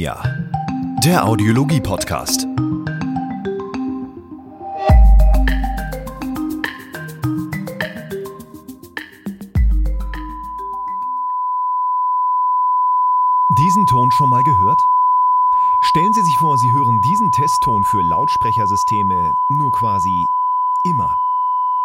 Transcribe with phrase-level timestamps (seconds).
[0.00, 0.22] Signia,
[1.04, 2.46] der Audiologie-Podcast.
[13.50, 14.80] Diesen Ton schon mal gehört?
[15.82, 20.26] Stellen Sie sich vor, Sie hören diesen Testton für Lautsprechersysteme nur quasi
[20.82, 21.18] immer.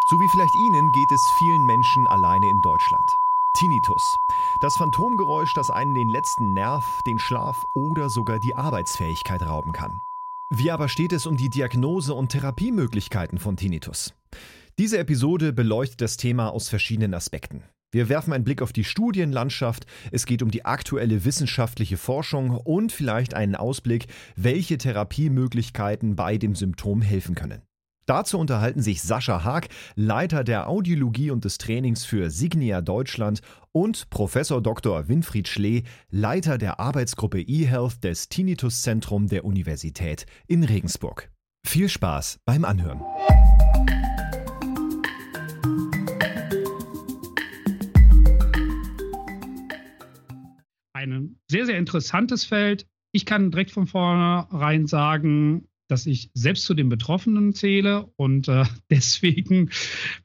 [0.07, 3.19] So wie vielleicht Ihnen geht es vielen Menschen alleine in Deutschland.
[3.51, 4.19] Tinnitus.
[4.65, 10.01] Das Phantomgeräusch, das einen den letzten Nerv, den Schlaf oder sogar die Arbeitsfähigkeit rauben kann.
[10.49, 14.15] Wie aber steht es um die Diagnose und Therapiemöglichkeiten von Tinnitus?
[14.79, 17.61] Diese Episode beleuchtet das Thema aus verschiedenen Aspekten.
[17.91, 22.91] Wir werfen einen Blick auf die Studienlandschaft, es geht um die aktuelle wissenschaftliche Forschung und
[22.91, 27.61] vielleicht einen Ausblick, welche Therapiemöglichkeiten bei dem Symptom helfen können.
[28.07, 33.41] Dazu unterhalten sich Sascha Haag, Leiter der Audiologie und des Trainings für Signia Deutschland
[33.71, 35.07] und Professor Dr.
[35.07, 41.31] Winfried Schlee, Leiter der Arbeitsgruppe eHealth des Tinnitus Zentrum der Universität in Regensburg.
[41.65, 43.01] Viel Spaß beim Anhören.
[50.93, 52.85] Ein sehr, sehr interessantes Feld.
[53.11, 58.63] Ich kann direkt von vornherein sagen, dass ich selbst zu den Betroffenen zähle und äh,
[58.89, 59.69] deswegen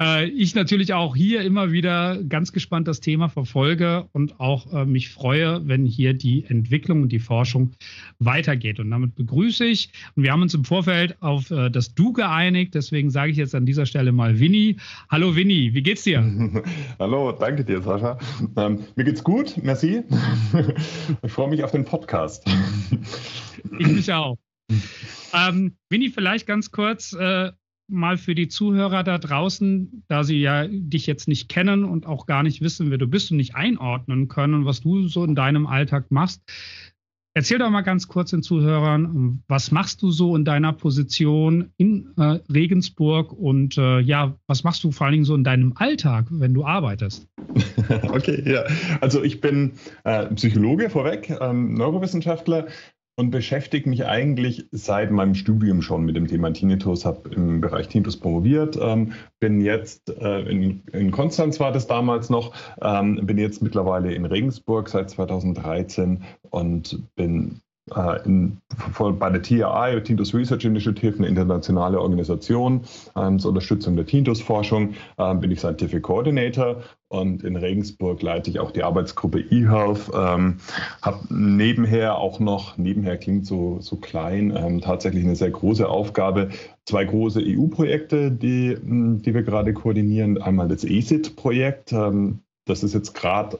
[0.00, 4.84] äh, ich natürlich auch hier immer wieder ganz gespannt das Thema verfolge und auch äh,
[4.84, 7.72] mich freue, wenn hier die Entwicklung und die Forschung
[8.18, 8.80] weitergeht.
[8.80, 12.74] Und damit begrüße ich, und wir haben uns im Vorfeld auf äh, das Du geeinigt,
[12.74, 14.76] deswegen sage ich jetzt an dieser Stelle mal Winnie.
[15.10, 16.20] Hallo Winnie, wie geht's dir?
[16.98, 18.18] Hallo, danke dir, Sascha.
[18.56, 20.02] Ähm, mir geht's gut, merci.
[21.22, 22.48] ich freue mich auf den Podcast.
[23.78, 24.36] ich mich auch.
[25.32, 27.52] Ähm, Winnie, vielleicht ganz kurz äh,
[27.90, 32.26] mal für die Zuhörer da draußen, da sie ja dich jetzt nicht kennen und auch
[32.26, 35.66] gar nicht wissen, wer du bist und nicht einordnen können, was du so in deinem
[35.66, 36.42] Alltag machst.
[37.32, 42.12] Erzähl doch mal ganz kurz den Zuhörern, was machst du so in deiner Position in
[42.16, 46.26] äh, Regensburg und äh, ja, was machst du vor allen Dingen so in deinem Alltag,
[46.30, 47.28] wenn du arbeitest?
[48.12, 48.64] Okay, ja.
[49.00, 49.72] Also ich bin
[50.04, 52.68] äh, Psychologe vorweg, ähm, Neurowissenschaftler,
[53.20, 57.88] und beschäftige mich eigentlich seit meinem Studium schon mit dem Thema Tinnitus, habe im Bereich
[57.88, 63.36] Tinnitus promoviert, ähm, bin jetzt äh, in, in, Konstanz war das damals noch, ähm, bin
[63.36, 67.60] jetzt mittlerweile in Regensburg seit 2013 und bin
[67.94, 68.58] äh, in,
[69.18, 72.82] bei der TRI, Tintus Research Initiative, eine internationale Organisation
[73.16, 78.60] ähm, zur Unterstützung der Tintus-Forschung, äh, bin ich Scientific Coordinator und in Regensburg leite ich
[78.60, 80.10] auch die Arbeitsgruppe eHealth.
[80.14, 80.58] Ähm,
[81.02, 86.50] habe nebenher auch noch, nebenher klingt so, so klein, ähm, tatsächlich eine sehr große Aufgabe.
[86.86, 90.40] Zwei große EU-Projekte, die, die wir gerade koordinieren.
[90.40, 91.92] Einmal das ESIT-Projekt.
[91.92, 93.58] Ähm, das ist jetzt gerade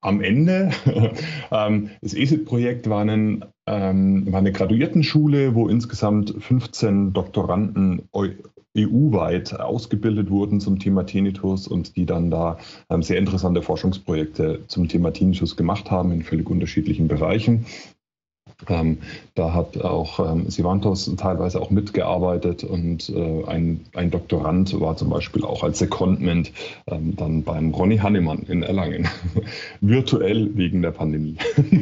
[0.00, 0.70] am Ende.
[1.54, 8.08] Ähm, das ESIT-Projekt war, ein, ähm, war, eine Graduiertenschule, wo insgesamt 15 Doktoranden
[8.76, 14.88] EU-weit ausgebildet wurden zum Thema Tinnitus und die dann da ähm, sehr interessante Forschungsprojekte zum
[14.88, 17.66] Thema Tinnitus gemacht haben in völlig unterschiedlichen Bereichen.
[18.68, 18.98] Ähm,
[19.34, 25.10] da hat auch ähm, Sivantos teilweise auch mitgearbeitet und äh, ein, ein Doktorand war zum
[25.10, 26.52] Beispiel auch als Secondment
[26.86, 29.08] ähm, dann beim Ronny Hannemann in Erlangen,
[29.80, 31.36] virtuell wegen der Pandemie.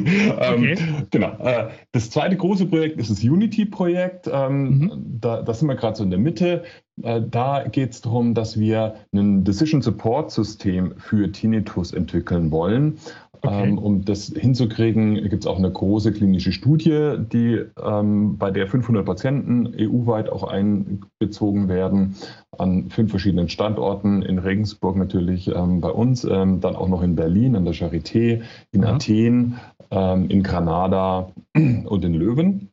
[0.41, 0.77] Ähm, okay.
[1.11, 1.37] genau.
[1.39, 4.29] Äh, das zweite große Projekt ist das Unity-Projekt.
[4.31, 4.91] Ähm, mhm.
[5.19, 6.63] Da, da sind wir gerade so in der Mitte.
[7.03, 12.97] Äh, da geht es darum, dass wir ein Decision Support System für Tinnitus entwickeln wollen.
[13.43, 13.69] Okay.
[13.69, 18.67] Ähm, um das hinzukriegen, gibt es auch eine große klinische Studie, die ähm, bei der
[18.67, 22.15] 500 Patienten EU-weit auch einbezogen werden
[22.57, 27.15] an fünf verschiedenen Standorten, in Regensburg natürlich ähm, bei uns, ähm, dann auch noch in
[27.15, 28.93] Berlin, an der Charité, in ja.
[28.93, 29.59] Athen,
[29.89, 32.69] in Granada und in Löwen.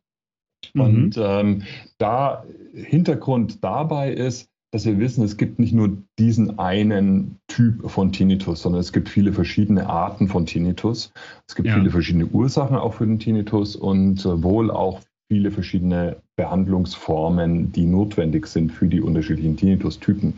[0.73, 0.81] Mhm.
[0.81, 7.91] Und da Hintergrund dabei ist, dass wir wissen, es gibt nicht nur diesen einen Typ
[7.91, 11.13] von Tinnitus, sondern es gibt viele verschiedene Arten von Tinnitus.
[11.47, 11.75] Es gibt ja.
[11.75, 15.01] viele verschiedene Ursachen auch für den Tinnitus und äh, wohl auch
[15.31, 20.35] viele verschiedene Behandlungsformen, die notwendig sind für die unterschiedlichen Tinnitus-Typen.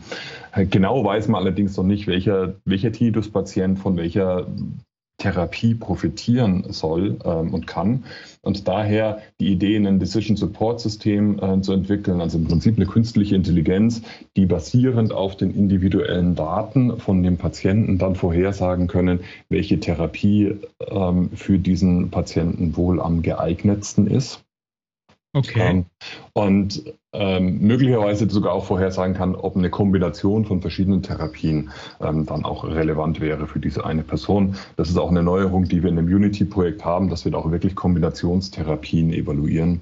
[0.53, 4.47] Äh, genau weiß man allerdings noch nicht, welcher, welcher Tinnitus-Patient von welcher
[5.17, 8.05] Therapie profitieren soll ähm, und kann.
[8.41, 12.87] Und daher die Idee, ein Decision Support System äh, zu entwickeln, also im Prinzip eine
[12.87, 14.01] künstliche Intelligenz,
[14.35, 19.19] die basierend auf den individuellen Daten von dem Patienten dann vorhersagen können,
[19.49, 24.43] welche Therapie ähm, für diesen Patienten wohl am geeignetsten ist.
[25.33, 25.69] Okay.
[25.69, 25.85] Ähm,
[26.33, 32.45] und ähm, möglicherweise sogar auch vorhersagen kann, ob eine Kombination von verschiedenen Therapien ähm, dann
[32.45, 34.55] auch relevant wäre für diese eine Person.
[34.77, 37.51] Das ist auch eine Neuerung, die wir in dem Unity-Projekt haben, dass wir da auch
[37.51, 39.81] wirklich Kombinationstherapien evaluieren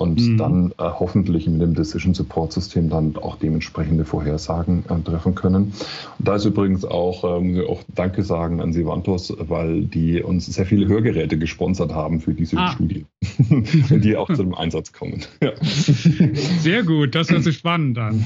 [0.00, 0.38] und mhm.
[0.38, 5.74] dann äh, hoffentlich mit dem Decision Support System dann auch dementsprechende Vorhersagen äh, treffen können.
[6.18, 10.22] Und da ist übrigens auch, äh, muss ich auch Danke sagen an Sivantos, weil die
[10.22, 12.72] uns sehr viele Hörgeräte gesponsert haben für diese ah.
[12.72, 13.04] Studie,
[13.90, 15.20] die auch zu dem Einsatz kommen.
[15.42, 15.52] Ja.
[16.70, 18.24] Sehr gut, das hört sich spannend an.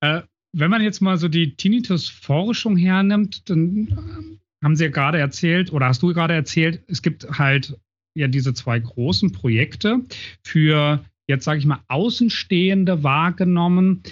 [0.00, 0.22] äh,
[0.52, 5.72] wenn man jetzt mal so die Tinnitus-Forschung hernimmt, dann äh, haben Sie ja gerade erzählt,
[5.72, 7.76] oder hast du gerade erzählt, es gibt halt
[8.14, 10.02] ja diese zwei großen Projekte
[10.44, 14.04] für jetzt sage ich mal Außenstehende wahrgenommen,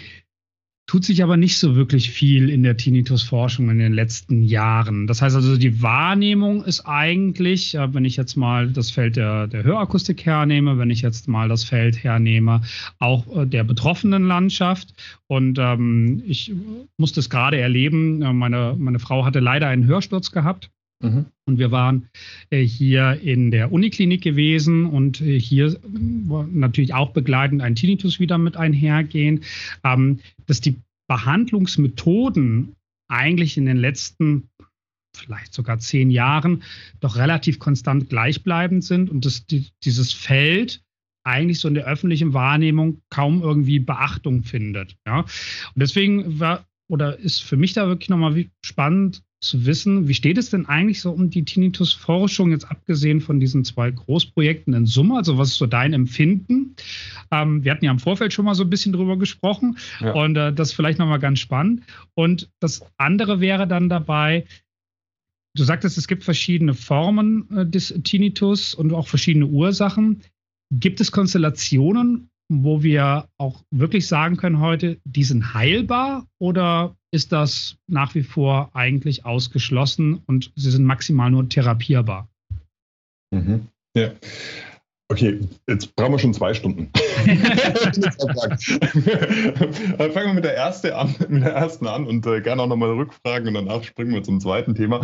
[0.88, 5.06] tut sich aber nicht so wirklich viel in der Tinnitus-Forschung in den letzten Jahren.
[5.06, 9.64] Das heißt also, die Wahrnehmung ist eigentlich, wenn ich jetzt mal das Feld der, der
[9.64, 12.62] Hörakustik hernehme, wenn ich jetzt mal das Feld hernehme,
[12.98, 14.94] auch äh, der betroffenen Landschaft.
[15.26, 16.52] Und ähm, ich
[16.96, 20.70] musste es gerade erleben, meine, meine Frau hatte leider einen Hörsturz gehabt.
[21.00, 21.26] Mhm.
[21.46, 22.08] Und wir waren
[22.50, 25.78] äh, hier in der Uniklinik gewesen und äh, hier
[26.50, 29.44] natürlich auch begleitend ein Tinnitus wieder mit einhergehen,
[29.84, 30.76] ähm, dass die
[31.08, 32.74] Behandlungsmethoden
[33.08, 34.48] eigentlich in den letzten
[35.16, 36.62] vielleicht sogar zehn Jahren
[37.00, 40.82] doch relativ konstant gleichbleibend sind und dass die, dieses Feld
[41.24, 44.96] eigentlich so in der öffentlichen Wahrnehmung kaum irgendwie Beachtung findet.
[45.06, 45.20] Ja?
[45.20, 45.28] Und
[45.76, 50.50] deswegen war oder ist für mich da wirklich nochmal spannend zu wissen, wie steht es
[50.50, 55.16] denn eigentlich so um die Tinnitus-Forschung, jetzt abgesehen von diesen zwei Großprojekten in Summe?
[55.16, 56.74] Also, was ist so dein Empfinden?
[57.30, 60.12] Ähm, wir hatten ja im Vorfeld schon mal so ein bisschen drüber gesprochen ja.
[60.12, 61.84] und äh, das ist vielleicht nochmal ganz spannend.
[62.14, 64.44] Und das andere wäre dann dabei,
[65.54, 70.22] du sagtest, es gibt verschiedene Formen äh, des Tinnitus und auch verschiedene Ursachen.
[70.72, 77.32] Gibt es Konstellationen, wo wir auch wirklich sagen können heute, die sind heilbar oder ist
[77.32, 82.28] das nach wie vor eigentlich ausgeschlossen und sie sind maximal nur therapierbar?
[83.30, 83.68] Mhm.
[83.96, 84.12] Ja.
[85.10, 86.90] Okay, jetzt brauchen wir schon zwei Stunden.
[89.96, 92.90] Fangen wir mit der, erste an, mit der ersten an und äh, gerne auch nochmal
[92.90, 95.00] Rückfragen und danach springen wir zum zweiten Thema.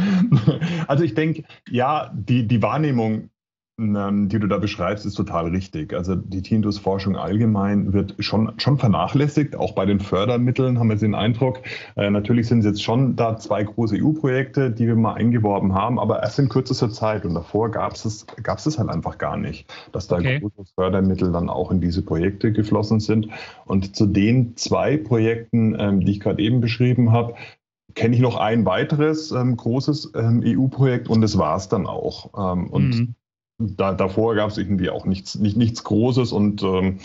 [0.88, 3.30] Also ich denke, ja, die, die Wahrnehmung
[3.76, 5.94] die du da beschreibst, ist total richtig.
[5.94, 9.56] Also die Tinnitus-Forschung allgemein wird schon, schon vernachlässigt.
[9.56, 11.58] Auch bei den Fördermitteln haben wir den Eindruck.
[11.96, 15.98] Äh, natürlich sind es jetzt schon da zwei große EU-Projekte, die wir mal eingeworben haben,
[15.98, 17.24] aber erst in kürzester Zeit.
[17.24, 20.38] Und davor gab es es, gab es halt einfach gar nicht, dass da okay.
[20.38, 23.28] große Fördermittel dann auch in diese Projekte geflossen sind.
[23.64, 27.34] Und zu den zwei Projekten, ähm, die ich gerade eben beschrieben habe,
[27.96, 32.30] kenne ich noch ein weiteres ähm, großes ähm, EU-Projekt und das war es dann auch.
[32.36, 33.14] Ähm, und mhm
[33.58, 36.98] da, davor gab es irgendwie auch nichts, nicht, nichts Großes und ähm,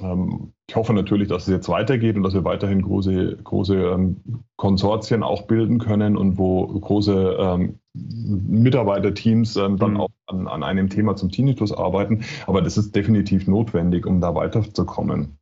[0.00, 4.16] ähm, ich hoffe natürlich, dass es jetzt weitergeht und dass wir weiterhin große, große ähm,
[4.56, 10.00] Konsortien auch bilden können und wo große ähm, Mitarbeiterteams ähm, dann mhm.
[10.00, 12.24] auch an, an, einem Thema zum Tinnitus arbeiten.
[12.46, 15.36] Aber das ist definitiv notwendig, um da weiterzukommen.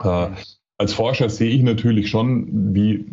[0.00, 0.28] Äh,
[0.78, 3.06] als Forscher sehe ich natürlich schon, wie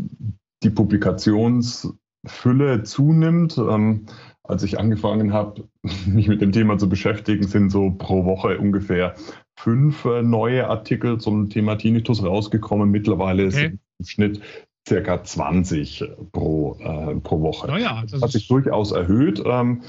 [0.63, 3.57] die Publikationsfülle zunimmt.
[3.57, 4.05] Ähm,
[4.43, 5.67] als ich angefangen habe,
[6.05, 9.15] mich mit dem Thema zu beschäftigen, sind so pro Woche ungefähr
[9.55, 12.89] fünf äh, neue Artikel zum Thema Tinnitus rausgekommen.
[12.89, 13.55] Mittlerweile okay.
[13.55, 14.41] sind im Schnitt
[14.87, 16.03] circa 20
[16.33, 17.67] pro, äh, pro Woche.
[17.67, 19.41] Naja, das, das hat sich durchaus erhöht.
[19.45, 19.83] Ähm,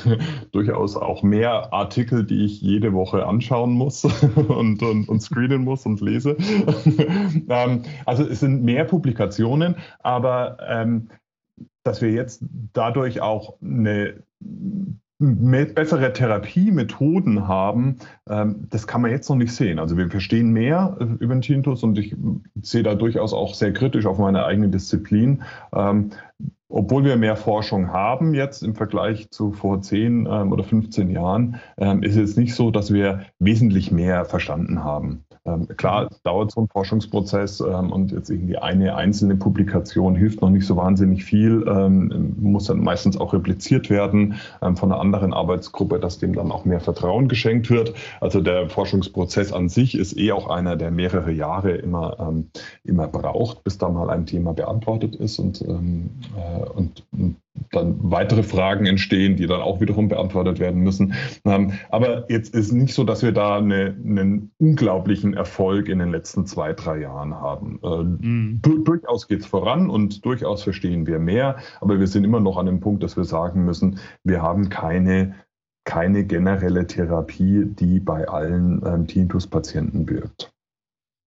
[0.52, 4.04] durchaus auch mehr Artikel, die ich jede Woche anschauen muss
[4.36, 6.36] und, und, und screenen muss und lese.
[7.48, 11.08] ähm, also es sind mehr Publikationen, aber ähm,
[11.88, 14.22] dass wir jetzt dadurch auch eine
[15.18, 17.96] bessere Therapiemethoden haben,
[18.28, 19.78] ähm, das kann man jetzt noch nicht sehen.
[19.80, 22.14] Also wir verstehen mehr äh, über den Tinnitus und ich
[22.62, 25.42] sehe da durchaus auch sehr kritisch auf meine eigene Disziplin.
[25.74, 26.10] Ähm,
[26.68, 31.58] obwohl wir mehr Forschung haben jetzt im Vergleich zu vor 10 ähm, oder 15 Jahren,
[32.02, 35.24] ist es nicht so, dass wir wesentlich mehr verstanden haben.
[35.48, 40.50] Ähm, klar, dauert so ein Forschungsprozess ähm, und jetzt irgendwie eine einzelne Publikation hilft noch
[40.50, 45.98] nicht so wahnsinnig viel, ähm, muss dann meistens auch repliziert werden von einer anderen Arbeitsgruppe,
[45.98, 47.94] dass dem dann auch mehr Vertrauen geschenkt wird.
[48.20, 52.34] Also der Forschungsprozess an sich ist eh auch einer, der mehrere Jahre immer,
[52.84, 55.64] immer braucht, bis da mal ein Thema beantwortet ist und, äh,
[56.74, 57.36] und, und
[57.70, 61.14] dann weitere Fragen entstehen, die dann auch wiederum beantwortet werden müssen.
[61.44, 66.10] Ähm, aber jetzt ist nicht so, dass wir da eine, einen unglaublichen Erfolg in den
[66.10, 67.80] letzten zwei, drei Jahren haben.
[67.82, 68.58] Äh, mhm.
[68.62, 72.56] Du, durchaus geht es voran und durchaus verstehen wir mehr, aber wir sind immer noch
[72.56, 75.34] an dem Punkt, dass wir sagen müssen, wir haben keine
[75.84, 80.52] keine generelle Therapie, die bei allen ähm, Tinnitus-Patienten wirkt.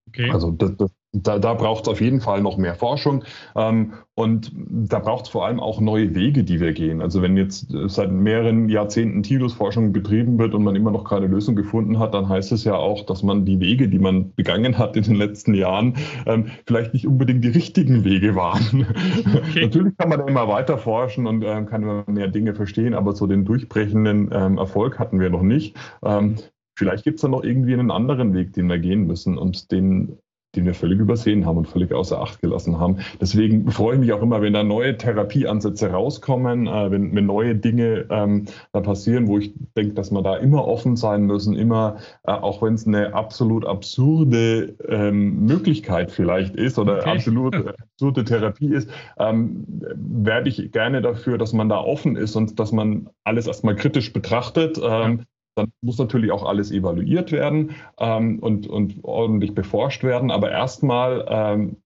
[0.08, 0.30] Okay.
[0.30, 3.24] Also das, das, da, da braucht es auf jeden Fall noch mehr Forschung
[3.56, 7.02] ähm, und da braucht es vor allem auch neue Wege, die wir gehen.
[7.02, 11.28] Also wenn jetzt äh, seit mehreren Jahrzehnten Tinnitusforschung betrieben wird und man immer noch keine
[11.28, 14.78] Lösung gefunden hat, dann heißt es ja auch, dass man die Wege, die man begangen
[14.78, 18.88] hat in den letzten Jahren, ähm, vielleicht nicht unbedingt die richtigen Wege waren.
[19.26, 19.62] Okay.
[19.64, 23.14] Natürlich kann man da immer weiter forschen und ähm, kann immer mehr Dinge verstehen, aber
[23.14, 25.76] so den durchbrechenden ähm, Erfolg hatten wir noch nicht.
[26.04, 26.36] Ähm,
[26.76, 30.18] vielleicht gibt es da noch irgendwie einen anderen Weg, den wir gehen müssen und den
[30.56, 32.98] den wir völlig übersehen haben und völlig außer Acht gelassen haben.
[33.22, 37.56] Deswegen freue ich mich auch immer, wenn da neue Therapieansätze rauskommen, äh, wenn, wenn, neue
[37.56, 41.98] Dinge ähm, da passieren, wo ich denke, dass wir da immer offen sein müssen, immer,
[42.24, 47.12] äh, auch wenn es eine absolut absurde ähm, Möglichkeit vielleicht ist oder okay.
[47.12, 49.66] absolut absurde Therapie ist, ähm,
[49.96, 54.12] werde ich gerne dafür, dass man da offen ist und dass man alles erstmal kritisch
[54.12, 54.80] betrachtet.
[54.84, 55.24] Ähm,
[55.56, 60.32] dann muss natürlich auch alles evaluiert werden ähm, und, und ordentlich beforscht werden.
[60.32, 61.78] Aber erstmal ähm,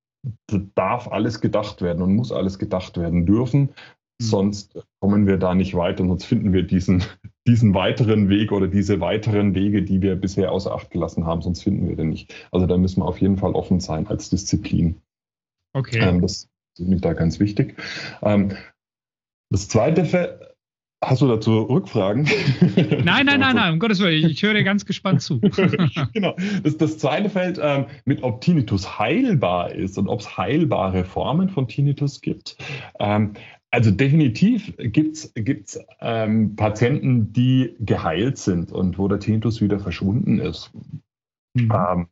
[0.75, 3.61] darf alles gedacht werden und muss alles gedacht werden dürfen.
[3.61, 3.69] Mhm.
[4.19, 7.03] Sonst kommen wir da nicht weiter und sonst finden wir diesen,
[7.47, 11.63] diesen weiteren Weg oder diese weiteren Wege, die wir bisher außer Acht gelassen haben, sonst
[11.63, 12.33] finden wir den nicht.
[12.51, 15.01] Also da müssen wir auf jeden Fall offen sein als Disziplin.
[15.73, 15.99] Okay.
[15.99, 17.77] Ähm, das ist mir da ganz wichtig.
[18.21, 18.55] Ähm,
[19.49, 20.54] das zweite
[21.05, 22.27] Hast du dazu Rückfragen?
[22.75, 25.39] Nein, nein, nein, nein, um Gottes Willen, ich höre dir ganz gespannt zu.
[26.13, 26.35] genau.
[26.63, 31.49] Das, das zweite Feld ähm, mit, ob Tinnitus heilbar ist und ob es heilbare Formen
[31.49, 32.57] von Tinnitus gibt.
[32.99, 33.33] Ähm,
[33.69, 40.39] also definitiv gibt es ähm, Patienten, die geheilt sind und wo der Tinnitus wieder verschwunden
[40.39, 40.71] ist.
[41.53, 41.71] Mhm.
[41.71, 42.07] Ähm,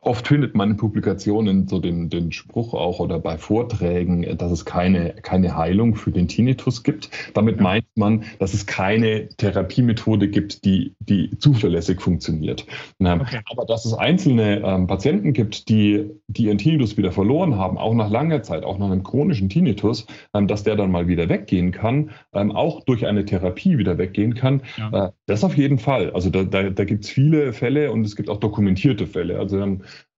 [0.00, 4.64] Oft findet man in Publikationen so den, den Spruch auch oder bei Vorträgen, dass es
[4.64, 7.10] keine, keine Heilung für den Tinnitus gibt.
[7.34, 7.62] Damit ja.
[7.62, 12.64] meint man, dass es keine Therapiemethode gibt, die, die zuverlässig funktioniert.
[12.98, 13.40] Okay.
[13.50, 17.92] Aber dass es einzelne ähm, Patienten gibt, die, die ihren Tinnitus wieder verloren haben, auch
[17.92, 21.72] nach langer Zeit, auch nach einem chronischen Tinnitus, ähm, dass der dann mal wieder weggehen
[21.72, 25.08] kann, ähm, auch durch eine Therapie wieder weggehen kann, ja.
[25.08, 26.10] äh, das auf jeden Fall.
[26.12, 29.38] Also da, da, da gibt es viele Fälle und es gibt auch dokumentierte Fälle.
[29.38, 29.73] Also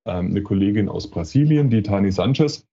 [0.07, 2.67] ähm, eine Kollegin aus Brasilien, die Tani Sanchez,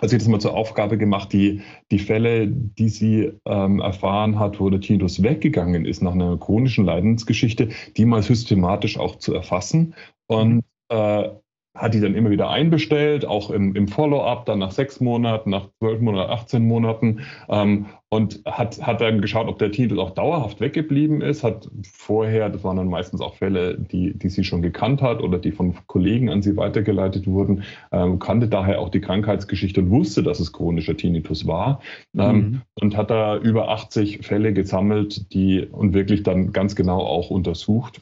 [0.00, 4.58] hat sich das mal zur Aufgabe gemacht, die, die Fälle, die sie ähm, erfahren hat,
[4.58, 9.94] wo der Tinnitus weggegangen ist nach einer chronischen Leidensgeschichte, die mal systematisch auch zu erfassen.
[10.26, 11.28] Und äh,
[11.76, 15.68] hat die dann immer wieder einbestellt, auch im, im Follow-up, dann nach sechs Monaten, nach
[15.80, 20.60] zwölf Monaten, 18 Monaten ähm, und hat, hat dann geschaut, ob der Titel auch dauerhaft
[20.60, 25.02] weggeblieben ist, hat vorher, das waren dann meistens auch Fälle, die, die sie schon gekannt
[25.02, 29.80] hat oder die von Kollegen an sie weitergeleitet wurden, ähm, kannte daher auch die Krankheitsgeschichte
[29.80, 31.80] und wusste, dass es chronischer Tinnitus war
[32.16, 32.62] ähm, mhm.
[32.80, 38.00] und hat da über 80 Fälle gesammelt, die und wirklich dann ganz genau auch untersucht.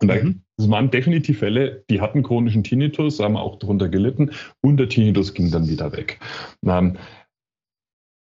[0.00, 0.42] Und da, mhm.
[0.60, 5.32] Das waren definitiv Fälle, die hatten chronischen Tinnitus, haben auch darunter gelitten und der Tinnitus
[5.32, 6.20] ging dann wieder weg.
[6.66, 6.96] Ähm,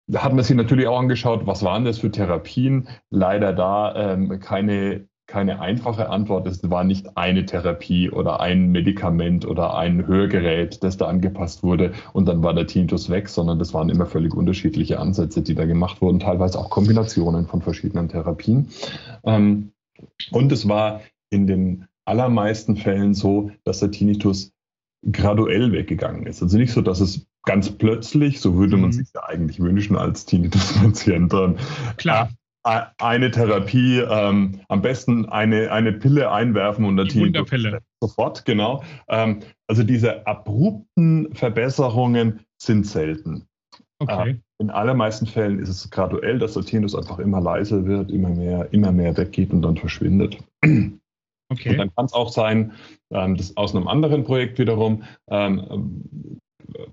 [0.08, 2.88] da hat man sich natürlich auch angeschaut, was waren das für Therapien?
[3.12, 6.48] Leider da ähm, keine, keine einfache Antwort.
[6.48, 11.92] Es war nicht eine Therapie oder ein Medikament oder ein Hörgerät, das da angepasst wurde
[12.14, 15.66] und dann war der Tinnitus weg, sondern das waren immer völlig unterschiedliche Ansätze, die da
[15.66, 18.70] gemacht wurden, teilweise auch Kombinationen von verschiedenen Therapien.
[19.26, 19.74] Ähm,
[20.32, 24.52] und es war in den allermeisten Fällen so, dass der Tinnitus
[25.12, 26.42] graduell weggegangen ist.
[26.42, 28.94] Also nicht so, dass es ganz plötzlich, so würde man mhm.
[28.94, 31.34] sich ja eigentlich wünschen als Tinnitus-Patient,
[31.98, 32.30] Klar.
[32.66, 38.44] Äh, eine Therapie, ähm, am besten eine, eine Pille einwerfen und der Die Tinnitus sofort,
[38.44, 38.84] genau.
[39.08, 43.46] Ähm, also diese abrupten Verbesserungen sind selten.
[44.00, 44.32] Okay.
[44.32, 48.30] Äh, in allermeisten Fällen ist es graduell, dass der Tinnitus einfach immer leiser wird, immer
[48.30, 50.38] mehr, immer mehr weggeht und dann verschwindet.
[51.50, 51.70] Okay.
[51.70, 52.74] Und dann kann es auch sein,
[53.12, 56.40] ähm, dass aus einem anderen Projekt wiederum ähm,
[56.76, 56.86] äh,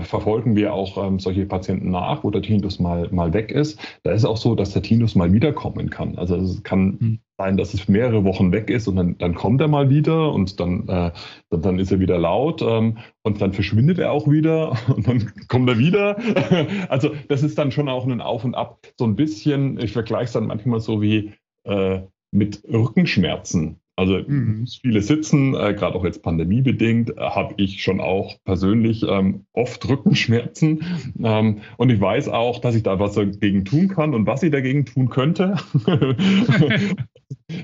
[0.00, 3.78] verfolgen wir auch ähm, solche Patienten nach, wo der Tinnitus mal, mal weg ist.
[4.02, 6.18] Da ist auch so, dass der Tinnitus mal wiederkommen kann.
[6.18, 7.18] Also es kann mhm.
[7.38, 10.58] sein, dass es mehrere Wochen weg ist und dann, dann kommt er mal wieder und
[10.60, 11.12] dann, äh,
[11.50, 15.32] dann, dann, ist er wieder laut ähm, und dann verschwindet er auch wieder und dann
[15.48, 16.16] kommt er wieder.
[16.88, 18.80] also das ist dann schon auch ein Auf und Ab.
[18.98, 21.32] So ein bisschen, ich vergleiche es dann manchmal so wie
[21.64, 23.80] äh, mit Rückenschmerzen.
[24.00, 24.66] Also mhm.
[24.66, 29.86] viele sitzen, äh, gerade auch jetzt pandemiebedingt, äh, habe ich schon auch persönlich ähm, oft
[29.86, 30.82] Rückenschmerzen.
[31.22, 34.52] Ähm, und ich weiß auch, dass ich da was dagegen tun kann und was ich
[34.52, 35.56] dagegen tun könnte.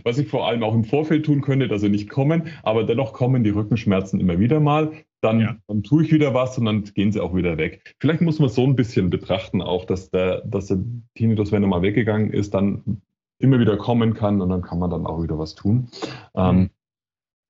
[0.04, 2.48] was ich vor allem auch im Vorfeld tun könnte, dass sie nicht kommen.
[2.62, 4.92] Aber dennoch kommen die Rückenschmerzen immer wieder mal.
[5.22, 5.56] Dann, ja.
[5.68, 7.94] dann tue ich wieder was und dann gehen sie auch wieder weg.
[7.98, 10.80] Vielleicht muss man so ein bisschen betrachten, auch, dass der, dass der
[11.14, 13.00] Tinnitus, wenn er mal weggegangen ist, dann
[13.38, 15.88] immer wieder kommen kann und dann kann man dann auch wieder was tun.
[16.34, 16.70] Ähm, mhm.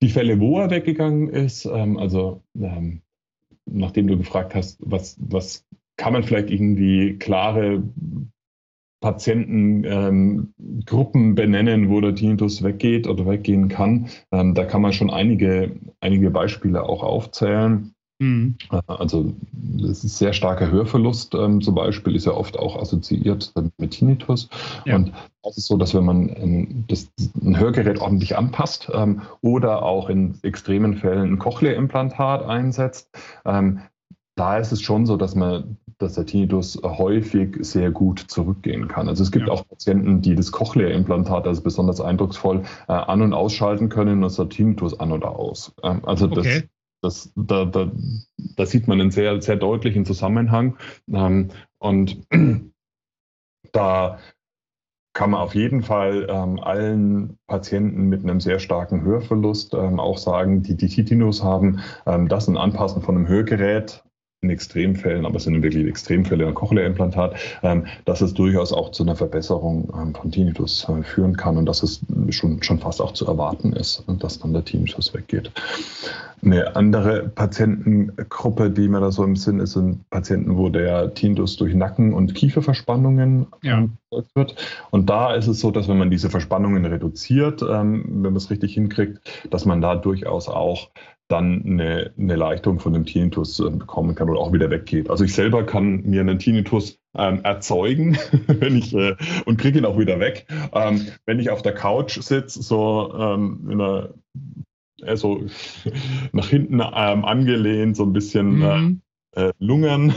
[0.02, 3.02] die Fälle, wo er weggegangen ist, ähm, also ähm,
[3.66, 5.66] nachdem du gefragt hast, was, was
[5.96, 7.82] kann man vielleicht irgendwie klare
[9.00, 10.52] Patientengruppen
[11.14, 14.08] ähm, benennen, wo der Tinnitus weggeht oder weggehen kann.
[14.32, 17.92] Ähm, da kann man schon einige, einige Beispiele auch aufzählen.
[18.18, 18.56] Mhm.
[18.70, 19.32] Äh, also
[19.82, 24.48] es ist sehr starker Hörverlust ähm, zum Beispiel, ist ja oft auch assoziiert mit Tinnitus.
[24.84, 24.96] Ja.
[24.96, 29.82] Und das ist so, dass wenn man ähm, das, ein Hörgerät ordentlich anpasst ähm, oder
[29.82, 33.10] auch in extremen Fällen ein Cochlea-Implantat einsetzt,
[33.44, 33.80] ähm,
[34.34, 39.08] da ist es schon so, dass man dass der Tinnitus häufig sehr gut zurückgehen kann.
[39.08, 39.52] Also es gibt ja.
[39.52, 44.24] auch Patienten, die das Cochlea-Implantat, das ist besonders eindrucksvoll, äh, an- und ausschalten können und
[44.24, 45.72] ist der Tinnitus an oder aus.
[45.82, 46.68] Ähm, also das, okay.
[47.02, 47.90] Das, da, da,
[48.56, 50.76] da, sieht man einen sehr, sehr deutlichen Zusammenhang.
[51.12, 51.48] Ähm,
[51.78, 52.26] und
[53.72, 54.18] da
[55.12, 60.18] kann man auf jeden Fall ähm, allen Patienten mit einem sehr starken Hörverlust ähm, auch
[60.18, 64.04] sagen, die die Tinnitus haben, ähm, dass ein Anpassen von einem Hörgerät
[64.42, 69.02] in Extremfällen, aber es sind wirklich Extremfälle ein Cochlea-Implantat, ähm, dass es durchaus auch zu
[69.02, 72.00] einer Verbesserung ähm, von Tinnitus äh, führen kann und dass es
[72.30, 75.50] schon, schon fast auch zu erwarten ist, dass dann der Tinnitus weggeht.
[76.42, 81.56] Eine andere Patientengruppe, die mir da so im Sinn ist, sind Patienten, wo der Tinnitus
[81.56, 83.88] durch Nacken- und Kieferverspannungen ja.
[84.34, 84.54] wird.
[84.90, 88.50] Und da ist es so, dass wenn man diese Verspannungen reduziert, ähm, wenn man es
[88.50, 89.18] richtig hinkriegt,
[89.50, 90.90] dass man da durchaus auch
[91.28, 95.10] dann eine, eine Leichtung von dem Tinnitus äh, bekommen kann oder auch wieder weggeht.
[95.10, 98.16] Also ich selber kann mir einen Tinnitus ähm, erzeugen,
[98.46, 100.46] wenn ich äh, und kriege ihn auch wieder weg.
[100.72, 104.14] Ähm, wenn ich auf der Couch sitze, so ähm, in einer
[105.02, 105.44] äh, so
[106.32, 109.02] nach hinten ähm, angelehnt, so ein bisschen äh, mhm
[109.36, 110.14] äh, Lungern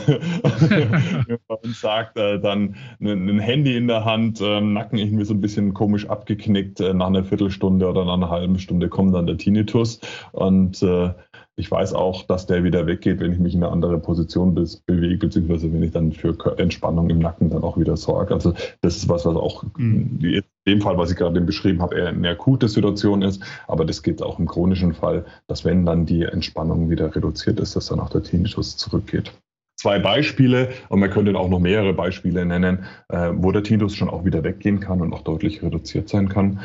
[1.47, 5.41] und sagt äh, dann ein, ein, Handy in der Hand, äh, Nacken irgendwie so ein
[5.41, 6.79] bisschen komisch abgeknickt.
[6.79, 9.99] Äh, nach einer Viertelstunde oder nach einer halben Stunde kommt dann der Tinnitus
[10.31, 11.11] und äh,
[11.60, 15.18] ich weiß auch, dass der wieder weggeht, wenn ich mich in eine andere Position bewege,
[15.18, 18.34] beziehungsweise wenn ich dann für Entspannung im Nacken dann auch wieder sorge.
[18.34, 20.20] Also das ist was, was auch mhm.
[20.22, 23.43] in dem Fall, was ich gerade beschrieben habe, eher eine akute Situation ist.
[23.67, 27.76] Aber das geht auch im chronischen Fall, dass wenn dann die Entspannung wieder reduziert ist,
[27.76, 29.34] dass dann auch der Tinnitus zurückgeht
[29.76, 34.10] zwei Beispiele und man könnte auch noch mehrere Beispiele nennen, äh, wo der Tinnitus schon
[34.10, 36.60] auch wieder weggehen kann und auch deutlich reduziert sein kann.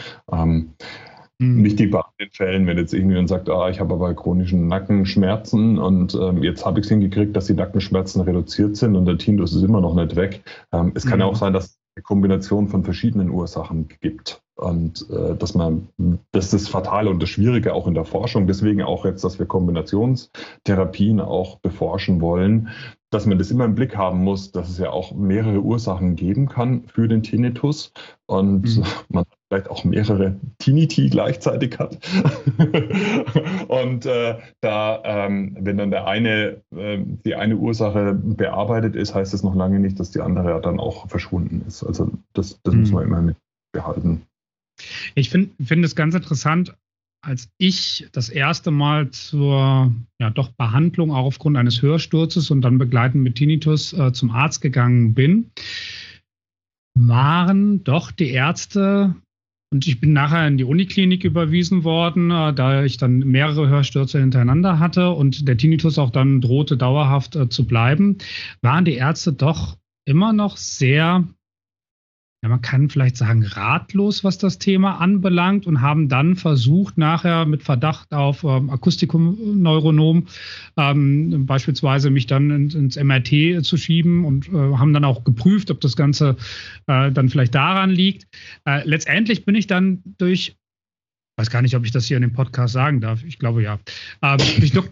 [1.45, 1.65] Ähm, Mhm.
[1.65, 6.15] Wichtig bei den Fällen, wenn jetzt irgendjemand sagt, ah, ich habe aber chronischen Nackenschmerzen und
[6.15, 9.63] ähm, jetzt habe ich es hingekriegt, dass die Nackenschmerzen reduziert sind und der Tinnitus ist
[9.63, 10.43] immer noch nicht weg.
[10.73, 11.39] Ähm, es kann ja auch mhm.
[11.39, 14.41] sein, dass es eine Kombination von verschiedenen Ursachen gibt.
[14.57, 15.89] Und äh, dass man,
[16.31, 18.47] das ist das Fatale und das Schwierige auch in der Forschung.
[18.47, 22.69] Deswegen auch jetzt, dass wir Kombinationstherapien auch beforschen wollen,
[23.11, 26.49] dass man das immer im Blick haben muss, dass es ja auch mehrere Ursachen geben
[26.49, 27.93] kann für den Tinnitus
[28.27, 28.85] und mhm.
[29.09, 31.99] man vielleicht auch mehrere Tinnitti gleichzeitig hat.
[33.69, 39.33] und äh, da, ähm, wenn dann der eine, äh, die eine Ursache bearbeitet ist, heißt
[39.33, 41.85] das noch lange nicht, dass die andere dann auch verschwunden ist.
[41.85, 42.81] Also das, das mhm.
[42.81, 43.37] muss man immer mit
[43.73, 44.23] behalten.
[45.15, 46.75] Ich finde find es ganz interessant,
[47.25, 52.79] als ich das erste Mal zur ja, doch Behandlung auch aufgrund eines Hörsturzes und dann
[52.79, 55.51] begleitend mit Tinnitus äh, zum Arzt gegangen bin,
[56.97, 59.15] waren doch die Ärzte
[59.75, 64.21] und ich bin nachher in die Uniklinik überwiesen worden, äh, da ich dann mehrere Hörstürze
[64.21, 68.19] hintereinander hatte und der Tinnitus auch dann drohte dauerhaft äh, zu bleiben,
[68.63, 71.25] waren die Ärzte doch immer noch sehr
[72.45, 77.47] ja, man kann vielleicht sagen, ratlos, was das Thema anbelangt und haben dann versucht, nachher
[77.47, 80.27] mit Verdacht auf ähm, Akustikum-Neuronom
[80.77, 85.71] ähm, beispielsweise mich dann ins, ins, MRT zu schieben und äh, haben dann auch geprüft,
[85.71, 86.37] ob das Ganze
[86.87, 88.27] äh, dann vielleicht daran liegt.
[88.67, 90.55] Äh, letztendlich bin ich dann durch
[91.37, 93.25] weiß gar nicht, ob ich das hier in dem Podcast sagen darf.
[93.25, 93.79] Ich glaube ja.
[94.23, 94.91] Ähm, durch, Dok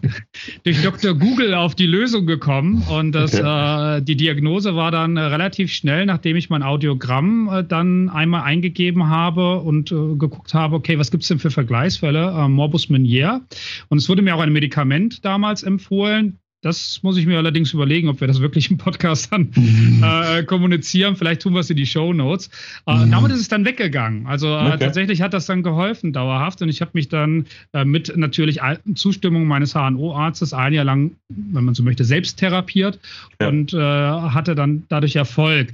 [0.63, 1.13] durch, Dr.
[1.13, 6.05] Google auf die Lösung gekommen und das, äh, die Diagnose war dann äh, relativ schnell,
[6.05, 11.11] nachdem ich mein Audiogramm äh, dann einmal eingegeben habe und äh, geguckt habe, okay, was
[11.11, 12.31] gibt es denn für Vergleichsfälle?
[12.31, 13.41] Äh, Morbus Meniere.
[13.89, 18.07] Und es wurde mir auch ein Medikament damals empfohlen, das muss ich mir allerdings überlegen,
[18.07, 19.51] ob wir das wirklich im Podcast dann
[20.01, 21.17] äh, kommunizieren.
[21.17, 22.49] Vielleicht tun wir es in die Show Notes.
[22.87, 23.11] Äh, mhm.
[23.11, 24.25] Damit ist es dann weggegangen.
[24.27, 24.77] Also äh, okay.
[24.79, 26.61] tatsächlich hat das dann geholfen, dauerhaft.
[26.61, 28.61] Und ich habe mich dann äh, mit natürlich
[28.95, 32.97] Zustimmung meines HNO-Arztes ein Jahr lang, wenn man so möchte, selbst therapiert
[33.41, 33.49] ja.
[33.49, 35.73] und äh, hatte dann dadurch Erfolg.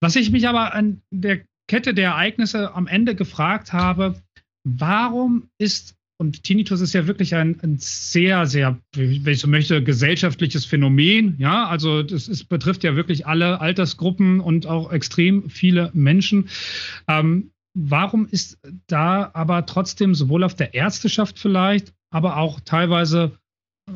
[0.00, 4.16] Was ich mich aber an der Kette der Ereignisse am Ende gefragt habe,
[4.64, 9.82] warum ist und Tinnitus ist ja wirklich ein, ein, sehr, sehr, wenn ich so möchte,
[9.82, 11.36] gesellschaftliches Phänomen.
[11.38, 16.50] Ja, also das ist, betrifft ja wirklich alle Altersgruppen und auch extrem viele Menschen.
[17.08, 23.32] Ähm, warum ist da aber trotzdem sowohl auf der Ärzteschaft vielleicht, aber auch teilweise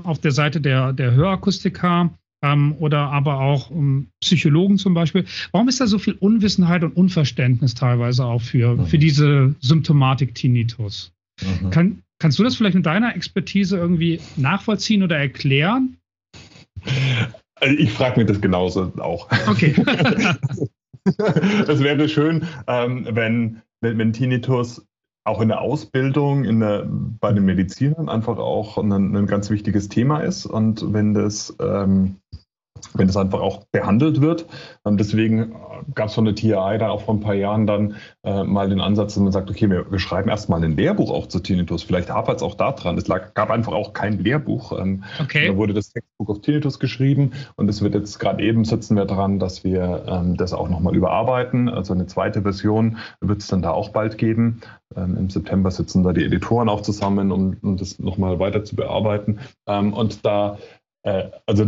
[0.03, 2.11] auf der Seite der, der Hörakustiker
[2.43, 6.97] ähm, oder aber auch um, Psychologen zum Beispiel, warum ist da so viel Unwissenheit und
[6.97, 8.87] Unverständnis teilweise auch für, mhm.
[8.87, 11.13] für diese Symptomatik Tinnitus?
[11.43, 11.71] Mhm.
[11.71, 15.99] Kann, kannst du das vielleicht mit deiner Expertise irgendwie nachvollziehen oder erklären?
[17.57, 19.29] Also ich frage mich das genauso auch.
[19.47, 19.75] Okay.
[21.05, 24.87] es wäre schön, ähm, wenn, wenn, wenn Tinnitus
[25.25, 29.91] auch in der Ausbildung, in der, bei den Medizinern einfach auch ein, ein ganz wichtiges
[29.91, 30.47] Thema ist.
[30.47, 32.17] Und wenn das ähm,
[32.95, 34.47] wenn das einfach auch behandelt wird.
[34.83, 35.55] Und deswegen
[35.95, 38.81] gab es von der TI da auch vor ein paar Jahren dann äh, mal den
[38.81, 41.83] Ansatz, dass man sagt, okay, wir, wir schreiben erstmal ein Lehrbuch auch zu Tinnitus.
[41.83, 42.99] Vielleicht hapert es auch daran.
[42.99, 44.79] Es lag, gab einfach auch kein Lehrbuch.
[44.79, 45.49] Ähm, okay.
[45.49, 49.05] Da wurde das Textbuch auf Tinnitus geschrieben und es wird jetzt gerade eben sitzen wir
[49.05, 51.69] daran, dass wir ähm, das auch nochmal überarbeiten.
[51.69, 54.61] Also eine zweite Version wird es dann da auch bald geben.
[54.97, 58.77] Ähm, Im September sitzen da die Editoren auch zusammen, um, um das nochmal weiter zu
[58.77, 59.41] bearbeiten.
[59.67, 60.59] Ähm, und da
[61.05, 61.67] äh, also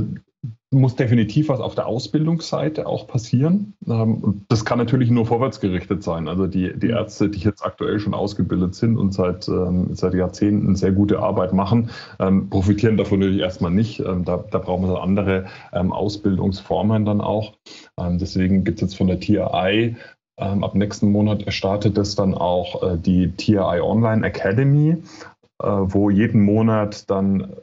[0.72, 3.74] muss definitiv was auf der Ausbildungsseite auch passieren.
[3.86, 6.28] Ähm, das kann natürlich nur vorwärtsgerichtet sein.
[6.28, 10.74] Also die, die Ärzte, die jetzt aktuell schon ausgebildet sind und seit, ähm, seit Jahrzehnten
[10.74, 14.00] sehr gute Arbeit machen, ähm, profitieren davon natürlich erstmal nicht.
[14.00, 17.54] Da, da brauchen wir andere Ausbildungsformen dann auch.
[17.98, 19.96] Deswegen gibt es jetzt von der TRI
[20.38, 25.02] ab nächsten Monat startet es dann auch äh, die TRI Online Academy,
[25.62, 27.56] äh, wo jeden Monat dann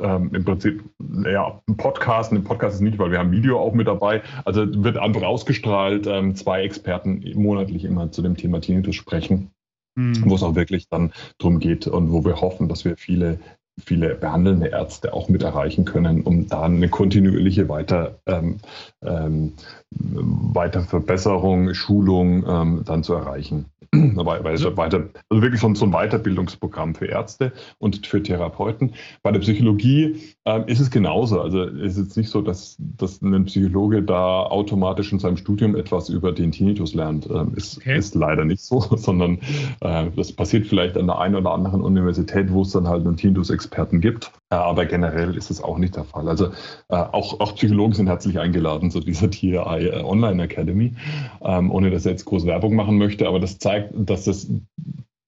[0.00, 0.84] ähm, im Prinzip,
[1.24, 4.22] ja, ein Podcast, ein Podcast ist nicht, weil wir haben Video auch mit dabei.
[4.44, 9.50] Also wird einfach ausgestrahlt, ähm, zwei Experten monatlich immer zu dem Thema Tinnitus sprechen,
[9.96, 10.24] mhm.
[10.26, 13.38] wo es auch wirklich dann darum geht und wo wir hoffen, dass wir viele
[13.82, 18.58] viele behandelnde Ärzte auch mit erreichen können, um da eine kontinuierliche Weiter, ähm,
[19.02, 19.54] ähm,
[19.90, 23.66] Weiterverbesserung, Schulung ähm, dann zu erreichen.
[24.16, 28.94] weil, weil weiter, also wirklich so, so, ein Weiterbildungsprogramm für Ärzte und für Therapeuten.
[29.22, 31.40] Bei der Psychologie ähm, ist es genauso.
[31.40, 35.76] Also es ist jetzt nicht so, dass, dass ein Psychologe da automatisch in seinem Studium
[35.76, 37.28] etwas über den Tinnitus lernt.
[37.30, 37.96] Ähm, ist, okay.
[37.98, 39.38] ist leider nicht so, sondern
[39.80, 43.16] äh, das passiert vielleicht an der einen oder anderen Universität, wo es dann halt einen
[43.16, 44.32] Tinnitus-Experten gibt.
[44.50, 46.28] Äh, aber generell ist es auch nicht der Fall.
[46.28, 46.46] Also
[46.88, 50.94] äh, auch, auch Psychologen sind herzlich eingeladen zu dieser TI Online Academy,
[51.42, 53.28] ähm, ohne dass ich jetzt groß Werbung machen möchte.
[53.28, 54.50] Aber das zeigt, dass das,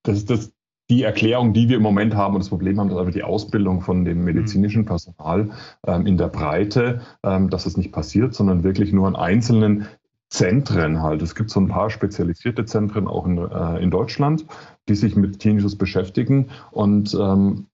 [0.02, 0.52] das, das
[0.88, 3.80] die Erklärung, die wir im Moment haben und das Problem haben, dass einfach die Ausbildung
[3.80, 4.86] von dem medizinischen mhm.
[4.86, 5.50] Personal
[5.86, 9.86] ähm, in der Breite, ähm, dass es nicht passiert, sondern wirklich nur an einzelnen
[10.28, 11.22] Zentren halt.
[11.22, 14.46] Es gibt so ein paar spezialisierte Zentren auch in, äh, in Deutschland,
[14.88, 17.66] die sich mit Tinnitus beschäftigen und ähm,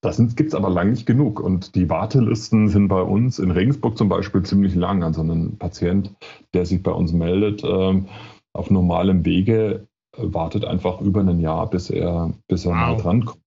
[0.00, 1.40] das gibt es aber lang nicht genug.
[1.40, 5.02] Und die Wartelisten sind bei uns in Regensburg zum Beispiel ziemlich lang.
[5.02, 6.14] Also ein Patient,
[6.54, 8.06] der sich bei uns meldet, ähm,
[8.52, 9.87] auf normalem Wege
[10.18, 12.76] wartet einfach über ein Jahr, bis er, bis er wow.
[12.76, 13.42] mal drankommt.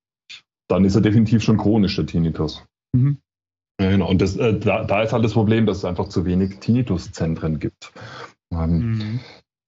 [0.67, 2.65] Dann ist er definitiv schon chronisch, der Tinnitus.
[2.93, 3.17] Mhm.
[3.81, 4.10] Ja, genau.
[4.10, 7.60] Und das, äh, da, da, ist halt das Problem, dass es einfach zu wenig Tinnitus-Zentren
[7.60, 7.91] gibt.
[8.53, 9.19] Ähm, mhm.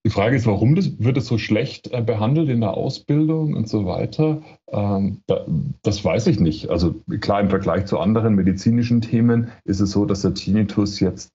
[0.05, 3.69] Die Frage ist, warum das, wird es so schlecht äh, behandelt in der Ausbildung und
[3.69, 4.41] so weiter?
[4.69, 5.45] Ähm, da,
[5.81, 6.69] das weiß ich nicht.
[6.69, 11.31] Also klar, im Vergleich zu anderen medizinischen Themen ist es so, dass der Tinnitus jetzt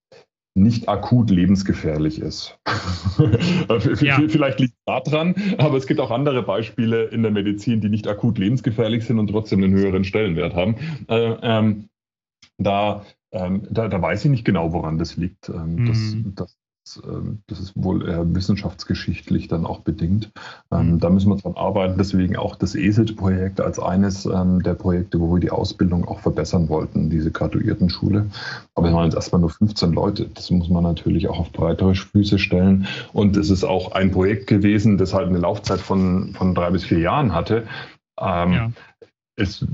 [0.59, 2.59] nicht akut lebensgefährlich ist.
[4.01, 4.21] ja.
[4.29, 8.07] Vielleicht liegt es daran, aber es gibt auch andere Beispiele in der Medizin, die nicht
[8.07, 10.77] akut lebensgefährlich sind und trotzdem einen höheren Stellenwert haben.
[11.09, 11.89] Äh, ähm,
[12.59, 15.49] da, ähm, da, da, weiß ich nicht genau, woran das liegt.
[15.49, 15.87] Ähm, mhm.
[15.87, 15.99] das,
[16.35, 16.58] das, ähm,
[17.47, 20.31] das ist wohl eher wissenschaftsgeschichtlich dann auch bedingt.
[20.71, 20.99] Ähm, mhm.
[21.01, 21.97] Da müssen wir dran arbeiten.
[21.99, 26.69] Deswegen auch das ESIT-Projekt als eines ähm, der Projekte, wo wir die Ausbildung auch verbessern
[26.69, 28.27] wollten, diese Graduiertenschule.
[28.75, 30.31] Aber es waren jetzt erstmal nur 15 Leute.
[30.35, 32.87] Das muss man natürlich auch auf breitere Füße stellen.
[33.13, 36.85] Und es ist auch ein Projekt gewesen, das halt eine Laufzeit von, von drei bis
[36.85, 37.67] vier Jahren hatte.
[38.21, 38.73] Ähm, ja.
[39.37, 39.65] Es,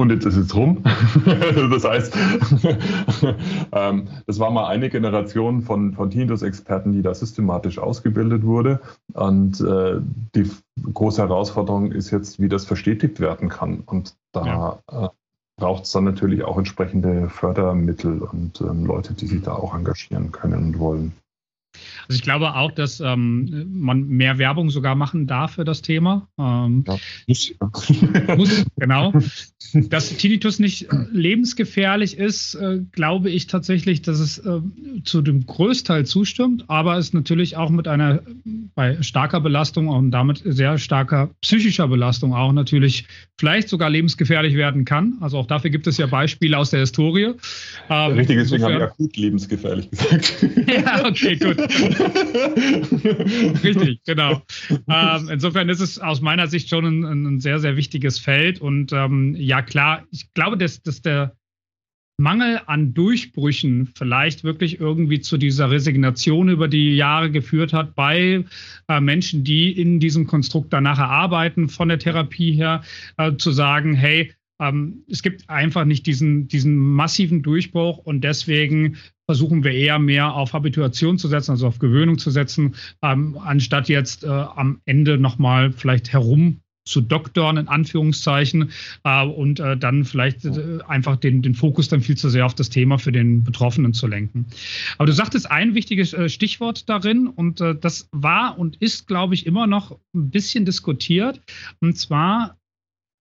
[0.00, 0.82] und jetzt ist es rum.
[1.70, 2.16] das heißt,
[3.72, 8.80] ähm, das war mal eine Generation von, von Tinnitus-Experten, die da systematisch ausgebildet wurde.
[9.12, 10.00] Und äh,
[10.34, 10.50] die
[10.92, 13.80] große Herausforderung ist jetzt, wie das verstetigt werden kann.
[13.80, 15.04] Und da ja.
[15.04, 15.08] äh,
[15.56, 20.32] braucht es dann natürlich auch entsprechende Fördermittel und ähm, Leute, die sich da auch engagieren
[20.32, 21.12] können und wollen.
[22.08, 26.28] Also ich glaube auch, dass ähm, man mehr Werbung sogar machen darf für das Thema.
[26.38, 27.52] Ähm, ja, muss.
[28.36, 29.12] muss, genau.
[29.74, 34.60] Dass Tinnitus nicht lebensgefährlich ist, äh, glaube ich tatsächlich, dass es äh,
[35.04, 38.20] zu dem Größteil zustimmt, aber es natürlich auch mit einer
[38.74, 43.06] bei starker Belastung und damit sehr starker psychischer Belastung auch natürlich
[43.38, 45.18] vielleicht sogar lebensgefährlich werden kann.
[45.20, 47.34] Also auch dafür gibt es ja Beispiele aus der Historie.
[47.88, 50.46] Ähm, Richtig, deswegen habe ich akut lebensgefährlich gesagt.
[50.66, 51.59] ja, okay, gut.
[53.64, 54.42] Richtig, genau.
[54.88, 58.60] Ähm, insofern ist es aus meiner Sicht schon ein, ein sehr, sehr wichtiges Feld.
[58.60, 61.36] Und ähm, ja, klar, ich glaube, dass, dass der
[62.20, 68.44] Mangel an Durchbrüchen vielleicht wirklich irgendwie zu dieser Resignation über die Jahre geführt hat bei
[68.88, 72.82] äh, Menschen, die in diesem Konstrukt danach arbeiten, von der Therapie her,
[73.16, 78.98] äh, zu sagen, hey, ähm, es gibt einfach nicht diesen, diesen massiven Durchbruch und deswegen
[79.30, 83.88] versuchen wir eher mehr auf Habituation zu setzen, also auf Gewöhnung zu setzen, ähm, anstatt
[83.88, 88.72] jetzt äh, am Ende nochmal vielleicht herum zu doktoren, in Anführungszeichen,
[89.04, 92.56] äh, und äh, dann vielleicht äh, einfach den, den Fokus dann viel zu sehr auf
[92.56, 94.46] das Thema für den Betroffenen zu lenken.
[94.98, 99.34] Aber du sagtest ein wichtiges äh, Stichwort darin und äh, das war und ist, glaube
[99.34, 101.40] ich, immer noch ein bisschen diskutiert,
[101.78, 102.58] und zwar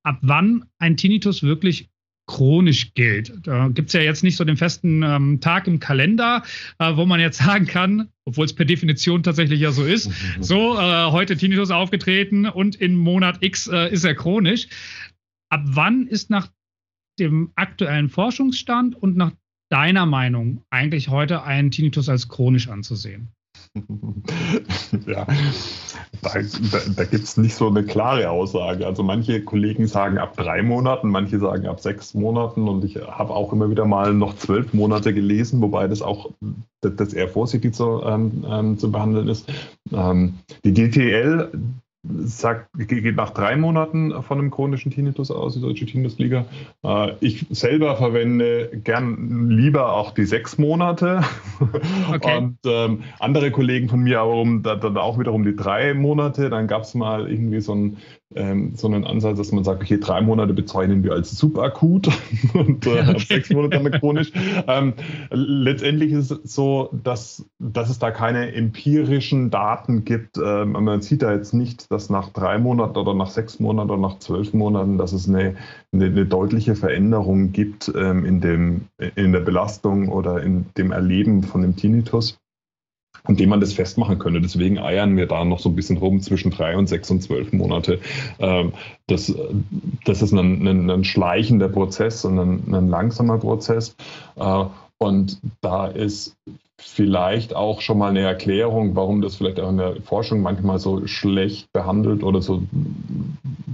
[0.04, 1.88] ab wann ein Tinnitus wirklich
[2.30, 3.34] chronisch gilt.
[3.42, 6.44] Da gibt es ja jetzt nicht so den festen ähm, Tag im Kalender,
[6.78, 10.78] äh, wo man jetzt sagen kann, obwohl es per Definition tatsächlich ja so ist, so
[10.78, 14.68] äh, heute Tinnitus aufgetreten und in Monat X äh, ist er chronisch.
[15.50, 16.50] Ab wann ist nach
[17.20, 19.32] dem aktuellen Forschungsstand und nach
[19.72, 23.30] deiner Meinung eigentlich heute ein Tinnitus als chronisch anzusehen?
[25.06, 25.28] ja,
[26.22, 28.86] da, da, da gibt es nicht so eine klare Aussage.
[28.86, 33.34] Also manche Kollegen sagen ab drei Monaten, manche sagen ab sechs Monaten und ich habe
[33.34, 36.32] auch immer wieder mal noch zwölf Monate gelesen, wobei das auch
[36.82, 39.48] das eher vorsichtig zu, ähm, ähm, zu behandeln ist.
[39.92, 41.52] Ähm, die DTL
[42.04, 46.46] sagt, geht nach drei Monaten von einem chronischen Tinnitus aus, die Deutsche Tinnitusliga.
[46.84, 51.22] Äh, ich selber verwende gern lieber auch die sechs Monate.
[52.10, 52.38] Okay.
[52.38, 56.50] Und ähm, andere Kollegen von mir aber dann auch wiederum die drei Monate.
[56.50, 57.98] Dann gab es mal irgendwie so ein
[58.36, 62.10] ähm, so einen Ansatz, dass man sagt, okay, drei Monate bezeichnen wir als subakut
[62.54, 63.20] und äh, okay.
[63.20, 64.32] sechs Monate dann chronisch.
[64.68, 64.94] Ähm,
[65.32, 70.38] letztendlich ist es so, dass, dass es da keine empirischen Daten gibt.
[70.38, 74.00] Ähm, man sieht da jetzt nicht, dass nach drei Monaten oder nach sechs Monaten oder
[74.00, 75.56] nach zwölf Monaten, dass es eine,
[75.92, 81.44] eine, eine deutliche Veränderung gibt ähm, in, dem, in der Belastung oder in dem Erleben
[81.44, 82.38] von dem Tinnitus
[83.24, 84.42] an dem man das festmachen könnte.
[84.42, 87.52] Deswegen eiern wir da noch so ein bisschen rum zwischen drei und sechs und zwölf
[87.52, 88.00] Monate.
[88.40, 88.74] Ähm,
[89.08, 89.34] das,
[90.06, 93.96] das ist ein, ein, ein schleichender Prozess und ein, ein langsamer Prozess.
[94.36, 94.66] Äh,
[94.98, 96.36] und da ist
[96.80, 101.06] vielleicht auch schon mal eine Erklärung, warum das vielleicht auch in der Forschung manchmal so
[101.08, 102.64] schlecht behandelt oder so,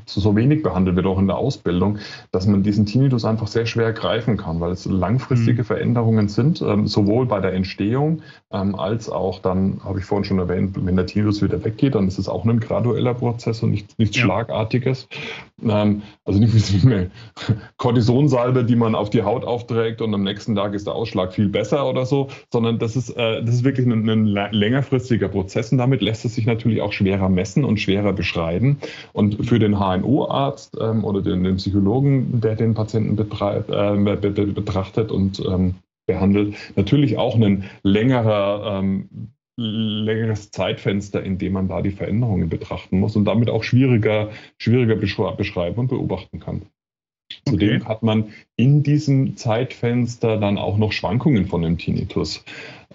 [0.06, 2.00] so wenig behandelt wird, auch in der Ausbildung,
[2.32, 5.65] dass man diesen Tinnitus einfach sehr schwer greifen kann, weil es langfristige mhm.
[5.65, 10.39] Veränderungen sind, ähm, sowohl bei der Entstehung ähm, als auch dann, habe ich vorhin schon
[10.39, 13.98] erwähnt, wenn der Tinnitus wieder weggeht, dann ist es auch ein gradueller Prozess und nichts,
[13.98, 14.24] nichts ja.
[14.24, 15.08] Schlagartiges.
[15.63, 17.12] Ähm, also nicht wie eine
[17.78, 21.50] Kortisonsalbe, die man auf die Haut aufträgt und am nächsten Tag ist der Ausschlag viel
[21.50, 25.78] besser oder so, sondern das ist, äh, das ist wirklich ein, ein längerfristiger Prozess und
[25.78, 28.78] damit lässt es sich natürlich auch schwerer messen und schwerer beschreiben.
[29.14, 35.12] Und für den HNO-Arzt ähm, oder den, den, Psychologen, der den Patienten betreibt, äh, betrachtet
[35.12, 35.76] und ähm,
[36.08, 43.00] behandelt, natürlich auch ein längerer ähm, längeres Zeitfenster, in dem man da die Veränderungen betrachten
[43.00, 46.64] muss und damit auch schwieriger, schwieriger beschreiben und beobachten kann.
[47.48, 47.90] Zudem okay.
[47.90, 52.44] hat man in diesem Zeitfenster dann auch noch Schwankungen von dem Tinnitus.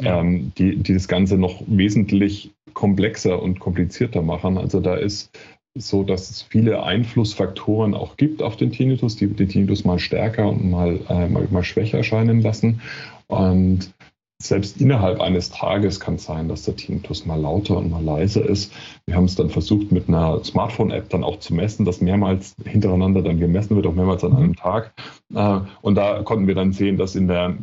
[0.03, 4.59] Ähm, die, die das Ganze noch wesentlich komplexer und komplizierter machen.
[4.59, 5.31] Also da ist
[5.75, 10.49] so, dass es viele Einflussfaktoren auch gibt auf den Tinnitus, die den Tinnitus mal stärker
[10.49, 12.81] und mal, äh, mal, mal schwächer erscheinen lassen.
[13.29, 13.93] Und
[14.43, 18.45] selbst innerhalb eines Tages kann es sein, dass der Tinnitus mal lauter und mal leiser
[18.45, 18.73] ist.
[19.05, 23.21] Wir haben es dann versucht, mit einer Smartphone-App dann auch zu messen, dass mehrmals hintereinander
[23.21, 24.95] dann gemessen wird, auch mehrmals an einem Tag.
[25.35, 27.55] Äh, und da konnten wir dann sehen, dass in der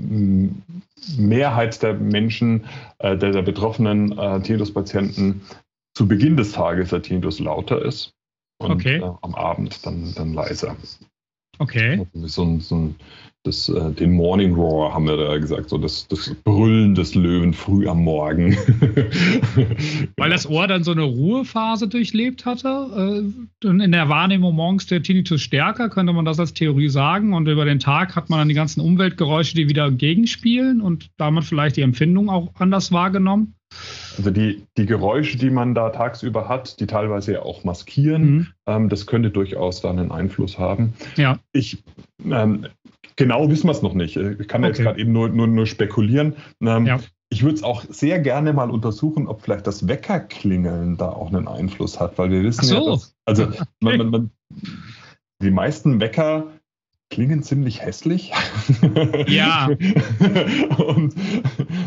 [1.18, 2.66] Mehrheit der Menschen,
[3.00, 5.42] äh, der, der betroffenen äh, Tinnitus-Patienten
[5.96, 8.14] zu Beginn des Tages der Tinnitus lauter ist
[8.60, 9.02] und okay.
[9.24, 10.76] am Abend dann, dann leiser.
[11.60, 12.06] Okay.
[12.14, 12.96] So ein, so ein
[13.48, 17.54] das, äh, den Morning Roar haben wir da gesagt, so das, das Brüllen des Löwen
[17.54, 18.56] früh am Morgen.
[20.18, 23.32] Weil das Ohr dann so eine Ruhephase durchlebt hatte.
[23.64, 27.34] Äh, in der Wahrnehmung morgens der Tinnitus stärker, könnte man das als Theorie sagen.
[27.34, 31.46] Und über den Tag hat man dann die ganzen Umweltgeräusche, die wieder gegenspielen und damit
[31.46, 33.56] vielleicht die Empfindung auch anders wahrgenommen.
[34.18, 38.48] Also die, die Geräusche, die man da tagsüber hat, die teilweise ja auch maskieren, mhm.
[38.66, 40.94] ähm, das könnte durchaus dann einen Einfluss haben.
[41.18, 41.40] Ja.
[41.52, 41.84] Ich
[42.24, 42.66] ähm,
[43.18, 44.16] Genau wissen wir es noch nicht.
[44.16, 44.70] Ich kann okay.
[44.70, 46.36] jetzt gerade eben nur, nur, nur spekulieren.
[46.62, 47.00] Ähm, ja.
[47.30, 51.48] ich würde es auch sehr gerne mal untersuchen, ob vielleicht das Weckerklingeln da auch einen
[51.48, 52.76] Einfluss hat, weil wir wissen so.
[52.76, 53.48] ja, dass, also
[53.82, 54.32] man, man, man,
[55.42, 56.48] die meisten Wecker
[57.10, 58.34] klingen ziemlich hässlich.
[59.28, 59.68] Ja.
[60.78, 61.16] und,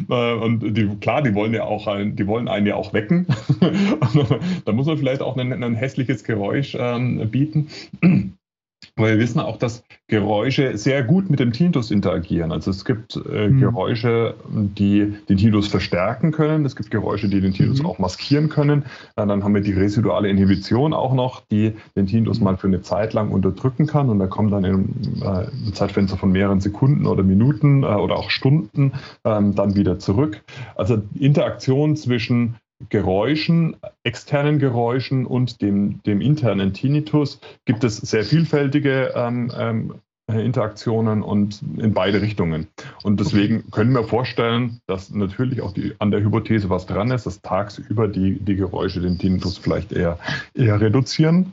[0.08, 3.26] äh, und die, klar, die wollen ja auch, ein, die wollen einen ja auch wecken.
[4.64, 7.68] da muss man vielleicht auch ein, ein hässliches Geräusch ähm, bieten.
[8.96, 12.52] Aber wir wissen auch, dass Geräusche sehr gut mit dem Tinnitus interagieren.
[12.52, 13.60] Also es gibt äh, mhm.
[13.60, 16.64] Geräusche, die den Tinnitus verstärken können.
[16.64, 17.86] Es gibt Geräusche, die den Tinnitus mhm.
[17.86, 18.84] auch maskieren können.
[19.16, 22.44] Äh, dann haben wir die residuale Inhibition auch noch, die den Tinnitus mhm.
[22.44, 24.10] mal für eine Zeit lang unterdrücken kann.
[24.10, 28.16] Und da kommt dann in äh, einem Zeitfenster von mehreren Sekunden oder Minuten äh, oder
[28.16, 28.92] auch Stunden
[29.24, 30.42] ähm, dann wieder zurück.
[30.74, 32.56] Also Interaktion zwischen
[32.88, 39.94] Geräuschen, externen Geräuschen und dem, dem internen Tinnitus gibt es sehr vielfältige ähm, ähm,
[40.28, 42.68] Interaktionen und in beide Richtungen.
[43.02, 47.26] Und deswegen können wir vorstellen, dass natürlich auch die, an der Hypothese was dran ist,
[47.26, 50.18] dass tagsüber die, die Geräusche den Tinnitus vielleicht eher,
[50.54, 51.52] eher reduzieren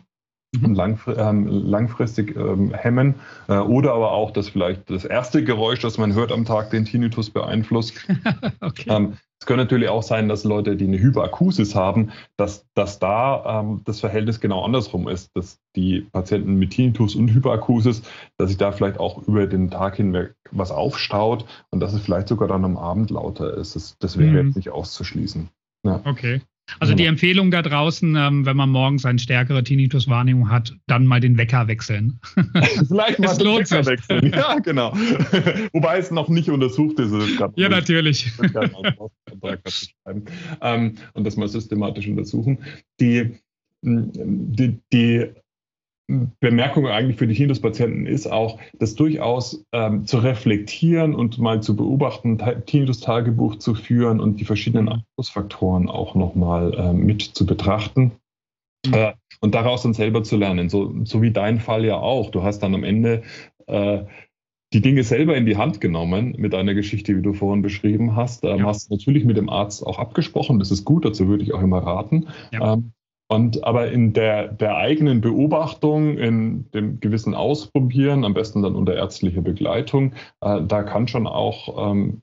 [0.63, 3.16] und lang, ähm, langfristig ähm, hemmen.
[3.48, 6.86] Äh, oder aber auch, dass vielleicht das erste Geräusch, das man hört am Tag, den
[6.86, 7.94] Tinnitus beeinflusst.
[8.62, 8.86] okay.
[8.88, 13.62] ähm, es kann natürlich auch sein, dass Leute, die eine Hyperakusis haben, dass, dass da
[13.62, 18.02] ähm, das Verhältnis genau andersrum ist, dass die Patienten mit Tinnitus und Hyperakusis,
[18.38, 22.28] dass sich da vielleicht auch über den Tag hinweg was aufstaut und dass es vielleicht
[22.28, 23.78] sogar dann am Abend lauter ist.
[23.78, 24.48] Das, das wäre mhm.
[24.48, 25.48] jetzt nicht auszuschließen.
[25.86, 26.02] Ja.
[26.04, 26.42] Okay.
[26.80, 31.19] Also die Empfehlung da draußen, ähm, wenn man morgens eine stärkere Tinnitus-Wahrnehmung hat, dann mal
[31.19, 32.19] den Wecker wechseln.
[32.88, 33.86] Vielleicht mal den Wecker sich.
[33.86, 34.32] wechseln.
[34.34, 34.93] Ja, genau.
[35.73, 37.13] Wobei es noch nicht untersucht ist.
[37.56, 38.32] ja, natürlich.
[40.62, 42.60] ähm, und das mal systematisch untersuchen.
[42.99, 43.39] Die,
[43.82, 45.32] die, die
[46.39, 51.76] Bemerkung eigentlich für die Tinnitus-Patienten ist auch, das durchaus ähm, zu reflektieren und mal zu
[51.76, 54.91] beobachten, Tinnitus-Tagebuch zu führen und die verschiedenen mhm.
[54.91, 58.13] Einflussfaktoren auch nochmal äh, mit zu betrachten.
[58.86, 58.93] Mhm.
[58.93, 62.32] Äh, und daraus dann selber zu lernen, so, so wie dein Fall ja auch.
[62.32, 63.24] Du hast dann am Ende
[63.67, 64.04] äh,
[64.74, 68.46] die Dinge selber in die Hand genommen mit einer Geschichte, wie du vorhin beschrieben hast.
[68.46, 68.65] Ähm, ja.
[68.65, 71.80] Hast natürlich mit dem Arzt auch abgesprochen, das ist gut, dazu würde ich auch immer
[71.80, 72.28] raten.
[72.52, 72.74] Ja.
[72.74, 72.93] Ähm,
[73.30, 78.96] und aber in der, der eigenen Beobachtung, in dem gewissen Ausprobieren, am besten dann unter
[78.96, 82.22] ärztlicher Begleitung, äh, da kann schon auch, ähm,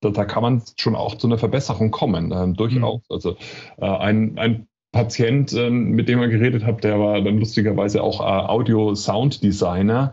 [0.00, 3.02] da, da, kann man schon auch zu einer Verbesserung kommen, äh, durchaus.
[3.08, 3.14] Mhm.
[3.14, 3.36] Also
[3.78, 8.20] äh, ein, ein Patient, ähm, mit dem ich geredet habe, der war dann lustigerweise auch
[8.20, 10.12] äh, Audio-Sound-Designer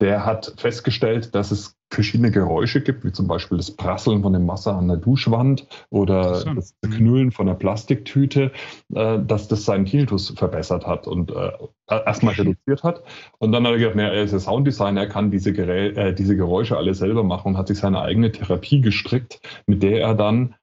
[0.00, 4.46] der hat festgestellt, dass es verschiedene Geräusche gibt, wie zum Beispiel das Prasseln von dem
[4.48, 8.50] Wasser an der Duschwand oder das Knüllen von der Plastiktüte,
[8.92, 11.52] äh, dass das seinen Tinnitus verbessert hat und äh,
[11.88, 13.04] erstmal reduziert hat.
[13.38, 16.36] Und dann hat er gedacht, er ist ja Sounddesigner, er kann diese, Gerä äh, diese
[16.36, 20.56] Geräusche alle selber machen und hat sich seine eigene Therapie gestrickt, mit der er dann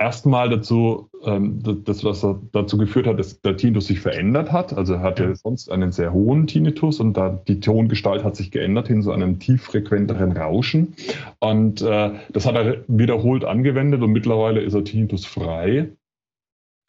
[0.00, 4.72] erstmal dazu, ähm, das, was dazu geführt hat, dass der Tinnitus sich verändert hat.
[4.72, 8.88] Also er hatte sonst einen sehr hohen Tinnitus und da die Tongestalt hat sich geändert
[8.88, 10.94] hin zu einem tieffrequenteren Rauschen.
[11.38, 15.90] Und äh, das hat er wiederholt angewendet und mittlerweile ist er Tinnitus frei.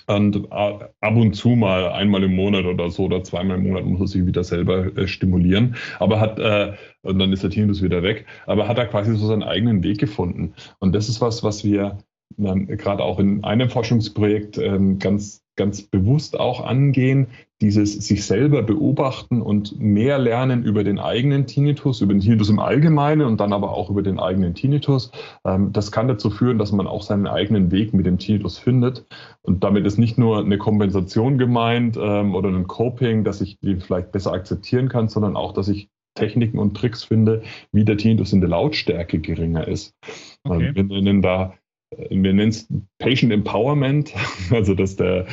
[0.08, 3.86] Und äh, ab und zu mal einmal im Monat oder so oder zweimal im Monat
[3.86, 5.76] muss er sich wieder selber äh, stimulieren.
[6.00, 8.26] Aber hat, äh, und dann ist der Tinnitus wieder weg.
[8.45, 10.54] Aber hat er quasi so seinen eigenen Weg gefunden.
[10.80, 11.97] Und das ist was, was wir
[12.41, 17.27] gerade auch in einem Forschungsprojekt ähm, ganz, ganz bewusst auch angehen,
[17.62, 22.60] dieses sich selber beobachten und mehr lernen über den eigenen Tinnitus, über den Tinnitus im
[22.60, 25.12] Allgemeinen und dann aber auch über den eigenen Tinnitus.
[25.45, 29.06] Ähm, das kann dazu führen, dass man auch seinen eigenen Weg mit dem Tinnitus findet.
[29.43, 33.75] Und damit ist nicht nur eine Kompensation gemeint ähm, oder ein Coping, dass ich die
[33.75, 38.34] vielleicht besser akzeptieren kann, sondern auch, dass ich Techniken und Tricks finde, wie der Tinnitus
[38.34, 39.95] in der Lautstärke geringer ist.
[40.43, 40.71] Okay.
[40.73, 41.54] Wir nennen da
[41.97, 42.67] wir nennen es
[42.99, 44.13] Patient Empowerment,
[44.51, 45.27] also dass der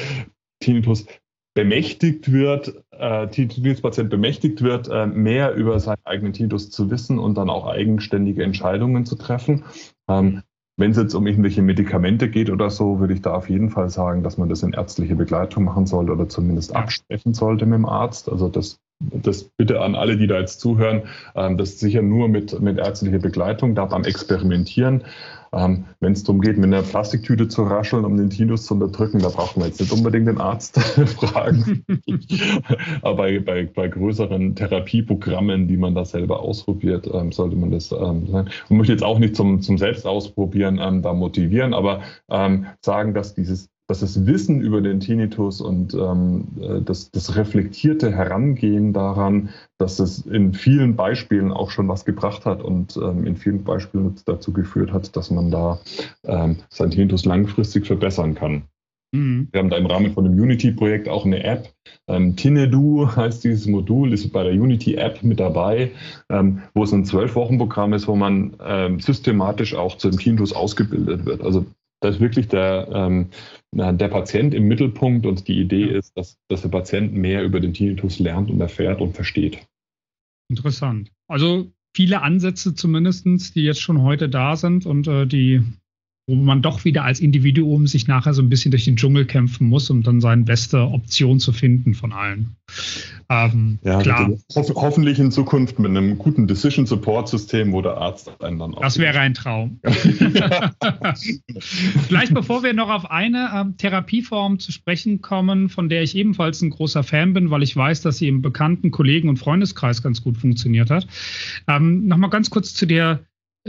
[0.61, 1.07] Tinnitus
[1.55, 7.37] bemächtigt wird, äh, Tinnitus-Patient bemächtigt wird, äh, mehr über seinen eigenen Tinnitus zu wissen und
[7.37, 9.64] dann auch eigenständige Entscheidungen zu treffen.
[10.09, 10.42] Ähm,
[10.79, 13.90] wenn es jetzt um irgendwelche Medikamente geht oder so, würde ich da auf jeden Fall
[13.90, 17.87] sagen, dass man das in ärztliche Begleitung machen sollte oder zumindest absprechen sollte mit dem
[17.87, 18.29] Arzt.
[18.29, 21.03] Also das, das bitte an alle, die da jetzt zuhören,
[21.35, 25.03] ähm, das sicher nur mit, mit ärztlicher Begleitung, da beim Experimentieren.
[25.53, 29.19] Ähm, Wenn es darum geht, mit einer Plastiktüte zu rascheln, um den Tinus zu unterdrücken,
[29.21, 31.85] da braucht man jetzt nicht unbedingt den Arzt fragen.
[33.03, 37.92] Aber bei, bei, bei, größeren Therapieprogrammen, die man da selber ausprobiert, ähm, sollte man das
[37.92, 38.49] ähm, sein.
[38.69, 43.35] Und möchte jetzt auch nicht zum, zum Selbstausprobieren ähm, da motivieren, aber ähm, sagen, dass
[43.35, 49.49] dieses dass das Wissen über den Tinnitus und ähm, äh, das, das reflektierte Herangehen daran,
[49.79, 54.15] dass es in vielen Beispielen auch schon was gebracht hat und ähm, in vielen Beispielen
[54.27, 55.81] dazu geführt hat, dass man da
[56.25, 58.65] ähm, sein Tinnitus langfristig verbessern kann.
[59.13, 59.49] Mhm.
[59.53, 61.73] Wir haben da im Rahmen von dem Unity-Projekt auch eine App.
[62.09, 65.93] Ähm, Tinedu heißt dieses Modul, ist bei der Unity-App mit dabei,
[66.29, 71.43] ähm, wo es ein Zwölf-Wochen-Programm ist, wo man ähm, systematisch auch zum Tinnitus ausgebildet wird.
[71.43, 71.65] Also
[72.01, 73.31] da ist wirklich der, ähm,
[73.73, 77.75] der Patient im Mittelpunkt und die Idee ist, dass, dass der Patient mehr über den
[77.75, 79.67] Tinnitus lernt und erfährt und versteht.
[80.49, 81.11] Interessant.
[81.27, 85.63] Also viele Ansätze zumindest, die jetzt schon heute da sind und äh, die
[86.29, 89.66] wo man doch wieder als Individuum sich nachher so ein bisschen durch den Dschungel kämpfen
[89.66, 92.54] muss, um dann seine beste Option zu finden von allen.
[93.31, 94.31] Ähm, ja, klar.
[94.54, 98.74] Ho hoffentlich in Zukunft mit einem guten Decision Support System, wo der Arzt einen dann
[98.74, 98.83] auch.
[98.83, 99.81] Das wäre ein Traum.
[102.06, 106.60] Vielleicht bevor wir noch auf eine ähm, Therapieform zu sprechen kommen, von der ich ebenfalls
[106.60, 110.22] ein großer Fan bin, weil ich weiß, dass sie im bekannten Kollegen- und Freundeskreis ganz
[110.22, 111.06] gut funktioniert hat.
[111.66, 113.20] Ähm, Nochmal ganz kurz zu der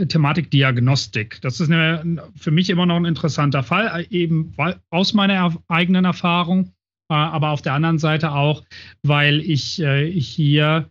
[0.08, 1.40] Thematik Diagnostik.
[1.42, 4.54] Das ist für mich immer noch ein interessanter Fall, eben
[4.90, 6.72] aus meiner eigenen Erfahrung,
[7.10, 8.64] äh, aber auf der anderen Seite auch,
[9.02, 10.90] weil ich, äh, ich hier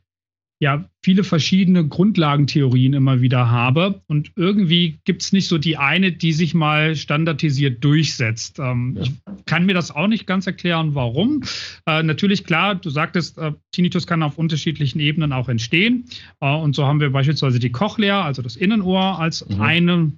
[0.61, 4.01] ja viele verschiedene Grundlagentheorien immer wieder habe.
[4.07, 8.59] Und irgendwie gibt es nicht so die eine, die sich mal standardisiert durchsetzt.
[8.59, 9.03] Ähm, ja.
[9.03, 9.11] Ich
[9.45, 11.43] kann mir das auch nicht ganz erklären, warum.
[11.85, 16.05] Äh, natürlich, klar, du sagtest, äh, Tinnitus kann auf unterschiedlichen Ebenen auch entstehen.
[16.41, 19.61] Äh, und so haben wir beispielsweise die Cochlea, also das Innenohr, als mhm.
[19.61, 20.09] ein äh,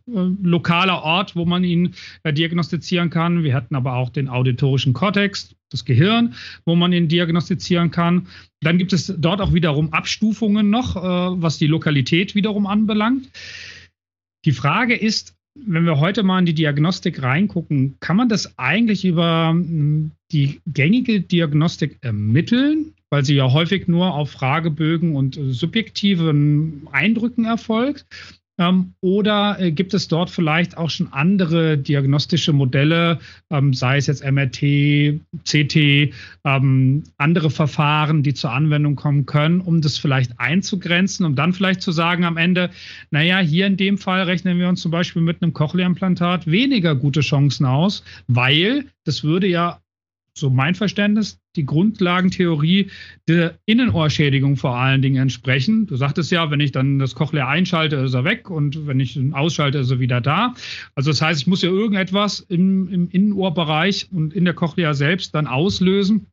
[0.42, 3.44] lokaler Ort, wo man ihn äh, diagnostizieren kann.
[3.44, 6.34] Wir hatten aber auch den auditorischen Kortex, das Gehirn,
[6.66, 8.28] wo man ihn diagnostizieren kann.
[8.62, 13.30] Dann gibt es dort auch wiederum Abstufungen noch, äh, was die Lokalität wiederum anbelangt.
[14.46, 19.06] Die Frage ist, wenn wir heute mal in die Diagnostik reingucken, kann man das eigentlich
[19.06, 26.88] über hm, die gängige Diagnostik ermitteln, weil sie ja häufig nur auf Fragebögen und subjektiven
[26.92, 28.06] Eindrücken erfolgt?
[28.62, 34.06] Ähm, oder äh, gibt es dort vielleicht auch schon andere diagnostische Modelle, ähm, sei es
[34.06, 36.14] jetzt MRT, CT,
[36.46, 41.82] ähm, andere Verfahren, die zur Anwendung kommen können, um das vielleicht einzugrenzen, um dann vielleicht
[41.82, 42.70] zu sagen am Ende,
[43.10, 47.22] naja, hier in dem Fall rechnen wir uns zum Beispiel mit einem Cochlea-Implantat weniger gute
[47.22, 49.80] Chancen aus, weil das würde ja
[50.34, 52.90] so mein Verständnis, die Grundlagentheorie
[53.28, 55.88] der Innenohrschädigung vor allen Dingen entsprechen.
[55.88, 59.18] Du sagtest ja, wenn ich dann das Cochlea einschalte, ist er weg und wenn ich
[59.18, 60.54] ihn ausschalte, ist er wieder da.
[60.96, 65.36] Also das heißt, ich muss ja irgendetwas im, im Innenohrbereich und in der Cochlea selbst
[65.36, 66.28] dann auslösen,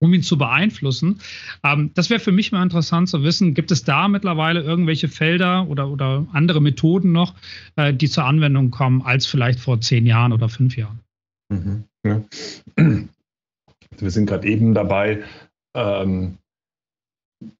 [0.00, 1.20] um ihn zu beeinflussen.
[1.62, 5.68] Ähm, das wäre für mich mal interessant zu wissen, gibt es da mittlerweile irgendwelche Felder
[5.68, 7.34] oder, oder andere Methoden noch,
[7.76, 11.00] äh, die zur Anwendung kommen, als vielleicht vor zehn Jahren oder fünf Jahren?
[11.48, 12.22] Mhm, ja.
[14.02, 15.22] Wir sind gerade eben dabei,
[15.74, 16.38] ähm,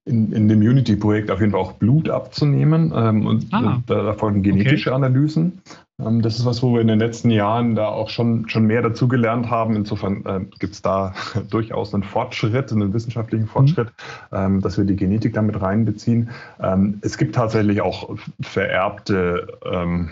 [0.05, 4.41] in, in, dem Unity-Projekt auf jeden Fall auch Blut abzunehmen ähm, und ah, da erfolgen
[4.41, 4.95] genetische okay.
[4.95, 5.61] Analysen.
[6.01, 8.81] Ähm, das ist was, wo wir in den letzten Jahren da auch schon, schon mehr
[8.81, 9.75] dazugelernt haben.
[9.75, 11.13] Insofern äh, gibt es da
[11.51, 13.45] durchaus einen Fortschritt, einen wissenschaftlichen.
[13.45, 13.89] Fortschritt,
[14.31, 14.61] mhm.
[14.61, 16.31] dass wir die Genetik damit reinbeziehen.
[16.59, 20.11] Ähm, es gibt tatsächlich auch vererbte ähm, ähm,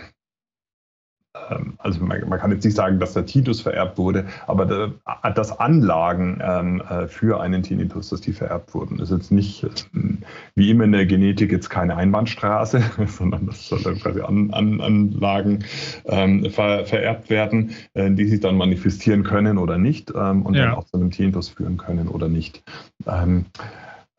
[1.78, 4.92] also man, man, kann jetzt nicht sagen, dass der Tinnitus vererbt wurde, aber der,
[5.34, 10.18] dass Anlagen ähm, äh, für einen Tinnitus, dass die vererbt wurden, ist jetzt nicht ähm,
[10.54, 14.80] wie immer in der Genetik jetzt keine Einbahnstraße, sondern das soll dann quasi an, an,
[14.80, 15.64] Anlagen
[16.06, 20.66] ähm, ver, vererbt werden, äh, die sich dann manifestieren können oder nicht ähm, und ja.
[20.66, 22.62] dann auch zu einem Tinnitus führen können oder nicht.
[23.06, 23.46] Ähm,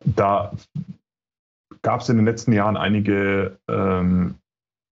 [0.04, 0.52] da
[1.82, 4.34] gab es in den letzten Jahren einige ähm,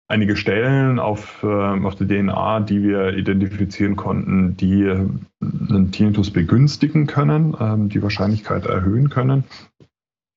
[0.08, 7.08] einige Stellen auf, äh, auf der DNA, die wir identifizieren konnten, die einen Tinnitus begünstigen
[7.08, 9.45] können, ähm, die Wahrscheinlichkeit erhöhen können.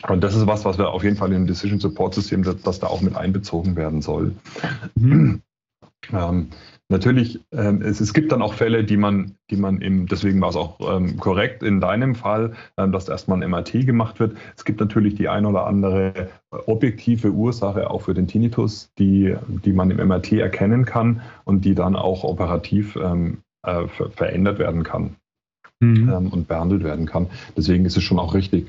[0.07, 2.81] Und das ist was, was wir auf jeden Fall im Decision Support System, das, das
[2.81, 4.35] da auch mit einbezogen werden soll.
[4.95, 5.43] Mhm.
[6.13, 6.51] Ähm,
[6.89, 10.51] Natürlich, ähm, es, es, gibt dann auch Fälle, die man, die man im, deswegen war
[10.51, 14.37] es auch ähm, korrekt in deinem Fall, ähm, dass erstmal ein MRT gemacht wird.
[14.57, 19.35] Es gibt natürlich die ein oder andere äh, objektive Ursache auch für den Tinnitus, die,
[19.65, 24.61] die man im MRT erkennen kann und die dann auch operativ ähm, äh, ver verändert
[24.61, 25.17] werden kann.
[25.81, 26.09] Mhm.
[26.09, 27.27] Ähm, und behandelt werden kann.
[27.57, 28.67] Deswegen ist es schon auch richtig,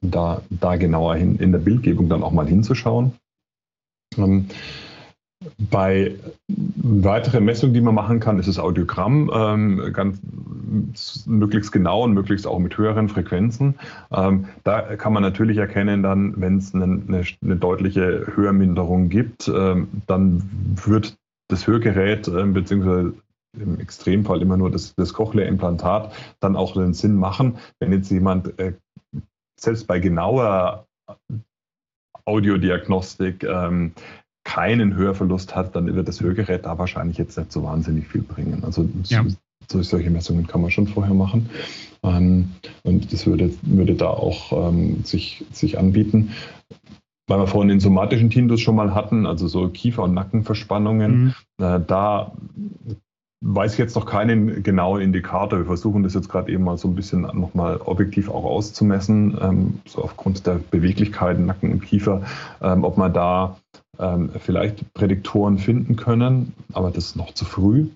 [0.00, 3.14] da, da genauer hin in der Bildgebung dann auch mal hinzuschauen.
[5.58, 6.14] Bei
[6.48, 10.18] weiteren Messungen, die man machen kann, ist das Audiogramm ähm, ganz
[11.26, 13.74] möglichst genau und möglichst auch mit höheren Frequenzen.
[14.10, 19.48] Ähm, da kann man natürlich erkennen, dann, wenn es eine, eine, eine, deutliche Hörminderung gibt,
[19.48, 20.42] ähm, dann
[20.84, 21.16] wird
[21.48, 23.12] das Hörgerät äh, bzw.
[23.58, 28.58] im Extremfall immer nur das, das Cochlea-Implantat dann auch den Sinn machen, wenn jetzt jemand
[28.58, 28.72] äh,
[29.58, 30.86] selbst bei genauer
[32.24, 33.92] Audiodiagnostik ähm,
[34.46, 38.62] keinen Hörverlust hat, dann wird das Hörgerät da wahrscheinlich jetzt nicht so wahnsinnig viel bringen.
[38.62, 39.24] Also ja.
[39.66, 41.50] so, solche Messungen kann man schon vorher machen.
[42.04, 42.52] Ähm,
[42.84, 46.30] und das würde, würde da auch ähm, sich, sich anbieten.
[47.28, 51.34] Weil wir vorhin den somatischen Tinnitus schon mal hatten, also so Kiefer- und Nackenverspannungen, mhm.
[51.58, 52.30] äh, da
[53.44, 55.58] weiß ich jetzt noch keinen genauen Indikator.
[55.58, 59.80] Wir versuchen das jetzt gerade eben mal so ein bisschen nochmal objektiv auch auszumessen, ähm,
[59.86, 62.22] so aufgrund der Beweglichkeit Nacken und Kiefer,
[62.62, 63.56] ähm, ob man da
[63.98, 67.88] ähm, vielleicht Prädiktoren finden können, aber das ist noch zu früh.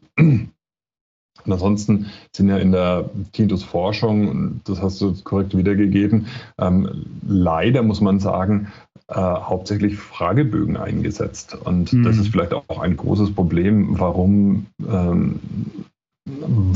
[1.44, 6.26] Und ansonsten sind ja in der Tinnitus-Forschung, das hast du korrekt wiedergegeben,
[6.58, 8.68] ähm, leider muss man sagen,
[9.08, 11.56] äh, hauptsächlich Fragebögen eingesetzt.
[11.64, 12.04] Und mhm.
[12.04, 15.40] das ist vielleicht auch ein großes Problem, warum ähm,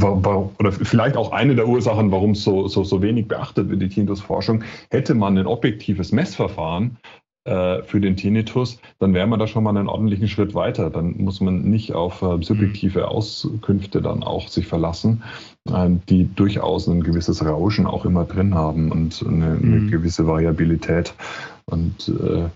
[0.03, 3.89] oder vielleicht auch eine der Ursachen, warum es so, so, so wenig beachtet wird, die
[3.89, 4.65] Tinnitus-Forschung.
[4.91, 6.97] Hätte man ein objektives Messverfahren,
[7.45, 10.89] für den Tinnitus, dann wäre man da schon mal einen ordentlichen Schritt weiter.
[10.89, 13.05] Dann muss man nicht auf äh, subjektive mhm.
[13.05, 15.23] Auskünfte dann auch sich verlassen,
[15.69, 19.91] äh, die durchaus ein gewisses Rauschen auch immer drin haben und eine, eine mhm.
[19.91, 21.15] gewisse Variabilität.
[21.67, 22.49] Und äh,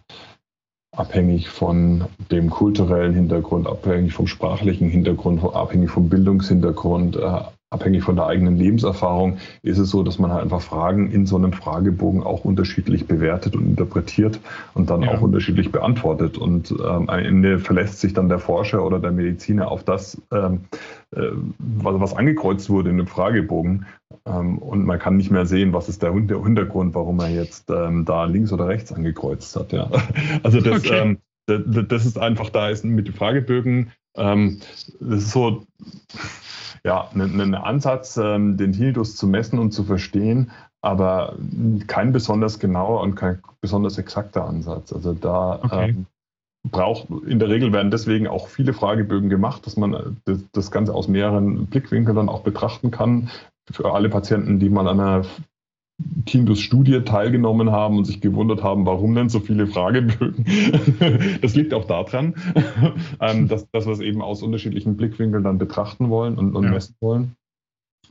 [0.99, 7.41] abhängig von dem kulturellen Hintergrund, abhängig vom sprachlichen Hintergrund, abhängig vom Bildungshintergrund, äh,
[7.71, 11.37] abhängig von der eigenen Lebenserfahrung ist es so, dass man halt einfach Fragen in so
[11.37, 14.41] einem Fragebogen auch unterschiedlich bewertet und interpretiert
[14.75, 15.13] und dann ja.
[15.13, 16.39] auch unterschiedlich beantwortet.
[16.39, 20.63] Und ähm, am Ende verlässt sich dann der Forscher oder der Mediziner auf das, ähm,
[21.15, 21.21] äh,
[21.59, 23.87] was, was, angekreuzt wurde in dem Fragebogen.
[24.29, 28.05] Ähm, und man kann nicht mehr sehen, was ist der, Hintergrund, warum er jetzt ähm,
[28.05, 29.73] da links oder rechts angekreuzt hat.
[29.73, 29.91] Ja.
[30.43, 30.99] Also das, okay.
[31.01, 34.61] Ähm, das ist einfach, da ist mit den Fragebögen, ähm,
[35.01, 35.65] das ist so
[36.85, 40.51] ja, ein, ein Ansatz, ähm, den Tinnitus zu messen und zu verstehen,
[40.81, 41.37] aber
[41.87, 44.93] kein besonders genauer und kein besonders exakter Ansatz.
[44.93, 45.91] Also da okay.
[45.91, 46.07] ähm,
[46.71, 50.95] braucht, in der Regel werden deswegen auch viele Fragebögen gemacht, dass man das, das Ganze
[50.95, 53.31] aus mehreren Blickwinkeln dann auch betrachten kann.
[53.71, 55.25] Für alle Patienten, die mal an einer
[56.27, 60.45] Tinnitus-Studie teilgenommen haben und sich gewundert haben, warum denn so viele Fragebögen.
[61.43, 62.35] das liegt auch daran,
[63.21, 66.71] ähm, dass, dass wir es eben aus unterschiedlichen Blickwinkeln dann betrachten wollen und, und ja.
[66.71, 67.37] messen wollen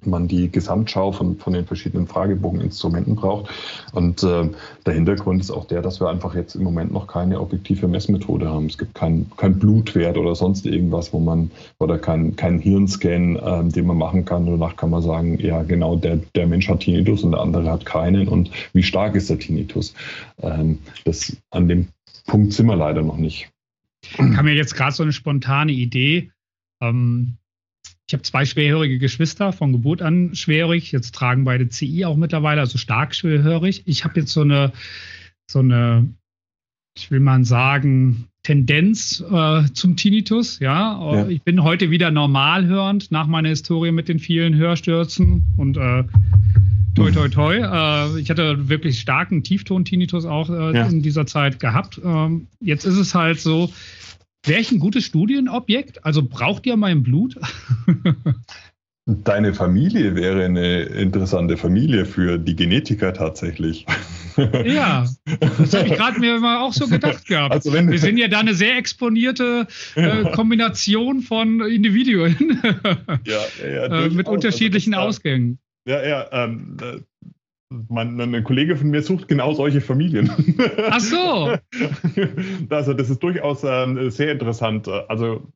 [0.05, 3.51] man die Gesamtschau von, von den verschiedenen Fragebogeninstrumenten braucht.
[3.93, 4.49] Und äh,
[4.85, 8.49] der Hintergrund ist auch der, dass wir einfach jetzt im Moment noch keine objektive Messmethode
[8.49, 8.67] haben.
[8.67, 13.63] Es gibt keinen kein Blutwert oder sonst irgendwas, wo man, oder keinen kein Hirnscan, äh,
[13.69, 14.45] den man machen kann.
[14.45, 17.85] Danach kann man sagen, ja, genau, der, der Mensch hat Tinnitus und der andere hat
[17.85, 18.27] keinen.
[18.27, 19.93] Und wie stark ist der Tinnitus?
[20.41, 21.87] Ähm, das, an dem
[22.25, 23.49] Punkt sind wir leider noch nicht.
[24.03, 26.31] Ich habe mir jetzt gerade so eine spontane Idee.
[26.81, 27.37] Ähm,
[28.07, 30.93] ich habe zwei schwerhörige Geschwister, von Geburt an schwerhörig.
[30.93, 33.83] Jetzt tragen beide CI auch mittlerweile, also stark schwerhörig.
[33.85, 34.71] Ich habe jetzt so eine,
[35.45, 36.07] so eine,
[36.97, 40.59] ich will mal sagen, Tendenz äh, zum Tinnitus.
[40.59, 41.15] Ja?
[41.15, 41.27] ja?
[41.27, 46.05] ich bin heute wieder normal hörend nach meiner Historie mit den vielen Hörstürzen und äh,
[46.95, 47.55] toi toi toi.
[47.57, 50.87] Äh, ich hatte wirklich starken Tiefton-Tinnitus auch äh, ja.
[50.87, 51.99] in dieser Zeit gehabt.
[52.01, 53.69] Ähm, jetzt ist es halt so,
[54.47, 56.05] Wäre ich ein gutes Studienobjekt?
[56.05, 57.35] Also braucht ihr mein Blut?
[59.05, 63.85] Deine Familie wäre eine interessante Familie für die Genetiker tatsächlich.
[64.65, 65.07] Ja,
[65.39, 67.55] das habe ich gerade mir mal auch so gedacht gehabt.
[67.55, 72.61] Also wenn, Wir sind ja da eine sehr exponierte äh, Kombination von Individuen
[73.25, 75.57] ja, ja, ja, äh, mit unterschiedlichen Ausgängen.
[75.87, 76.99] Ja, ja, ähm, äh,
[77.69, 80.31] mein, ein Kollege von mir sucht genau solche Familien.
[80.89, 81.55] Ach so.
[82.69, 84.87] Also das ist durchaus äh, sehr interessant.
[84.87, 85.47] Also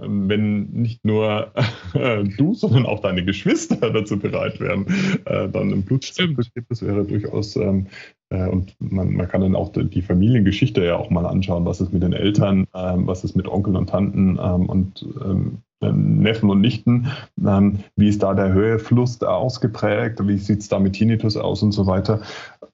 [0.00, 1.52] ähm, wenn nicht nur
[1.94, 4.86] äh, du, sondern auch deine Geschwister dazu bereit wären,
[5.24, 6.34] äh, dann ein Blutstift
[6.68, 7.86] das wäre durchaus ähm,
[8.28, 11.92] äh, und man, man, kann dann auch die Familiengeschichte ja auch mal anschauen, was ist
[11.92, 16.60] mit den Eltern, ähm, was ist mit Onkeln und Tanten ähm, und ähm, Neffen und
[16.60, 17.08] Nichten,
[17.44, 21.72] ähm, wie ist da der Höhefluss ausgeprägt, wie sieht es da mit Tinnitus aus und
[21.72, 22.22] so weiter.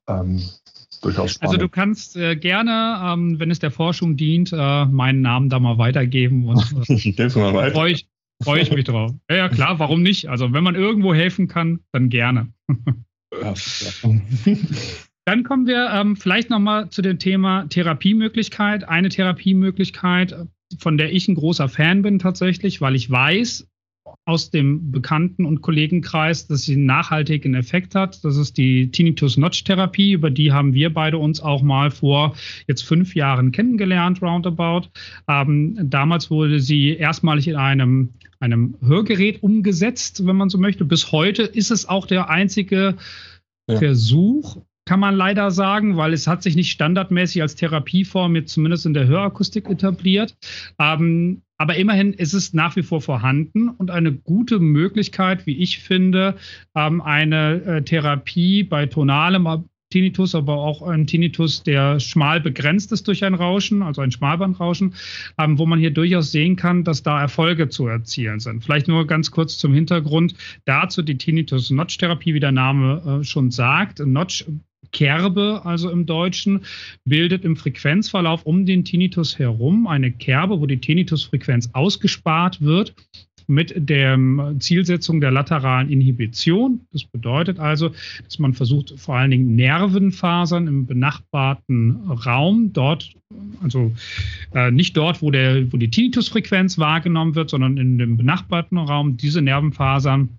[0.09, 0.41] Ähm,
[1.03, 1.55] durchaus spannend.
[1.55, 5.59] Also du kannst äh, gerne, ähm, wenn es der Forschung dient, äh, meinen Namen da
[5.59, 6.49] mal weitergeben.
[6.49, 7.73] Und, äh, ich gebe mal weiter.
[7.73, 8.09] Freue ich,
[8.43, 9.13] freu ich mich drauf.
[9.29, 10.29] Ja, ja, klar, warum nicht?
[10.29, 12.53] Also wenn man irgendwo helfen kann, dann gerne.
[13.33, 13.55] ja,
[15.25, 18.89] Dann kommen wir ähm, vielleicht nochmal zu dem Thema Therapiemöglichkeit.
[18.89, 20.35] Eine Therapiemöglichkeit,
[20.79, 23.69] von der ich ein großer Fan bin tatsächlich, weil ich weiß
[24.25, 28.25] aus dem Bekannten- und Kollegenkreis, dass sie einen nachhaltigen Effekt hat.
[28.25, 30.13] Das ist die Tinnitus-Notch-Therapie.
[30.13, 32.35] Über die haben wir beide uns auch mal vor
[32.67, 34.89] jetzt fünf Jahren kennengelernt, roundabout.
[35.29, 38.11] Ähm, damals wurde sie erstmalig in einem
[38.43, 40.85] einem Hörgerät umgesetzt, wenn man so möchte.
[40.85, 42.97] Bis heute ist es auch der einzige
[43.69, 43.79] ja.
[43.79, 48.87] Versuch, kann man leider sagen, weil es hat sich nicht standardmäßig als Therapieform jetzt zumindest
[48.87, 50.37] in der Hörakustik etabliert.
[50.79, 55.79] Ähm, aber immerhin ist es nach wie vor vorhanden und eine gute Möglichkeit, wie ich
[55.79, 56.35] finde,
[56.75, 59.47] ähm, eine äh, Therapie bei tonalem
[59.93, 64.95] Tinnitus, aber auch ein Tinnitus, der schmal begrenzt ist durch ein Rauschen, also ein Schmalbandrauschen,
[65.39, 68.65] ähm, wo man hier durchaus sehen kann, dass da Erfolge zu erzielen sind.
[68.65, 74.01] Vielleicht nur ganz kurz zum Hintergrund dazu die Tinnitus-Notch-Therapie, wie der Name äh, schon sagt.
[74.01, 74.47] Notch
[74.93, 76.61] Kerbe, also im Deutschen,
[77.05, 82.95] bildet im Frequenzverlauf um den Tinnitus herum eine Kerbe, wo die Tinnitusfrequenz ausgespart wird
[83.47, 84.19] mit der
[84.59, 86.81] Zielsetzung der lateralen Inhibition.
[86.93, 87.91] Das bedeutet also,
[88.25, 93.13] dass man versucht, vor allen Dingen Nervenfasern im benachbarten Raum, dort,
[93.63, 93.93] also
[94.55, 99.17] äh, nicht dort, wo, der, wo die Tinnitusfrequenz wahrgenommen wird, sondern in dem benachbarten Raum,
[99.17, 100.39] diese Nervenfasern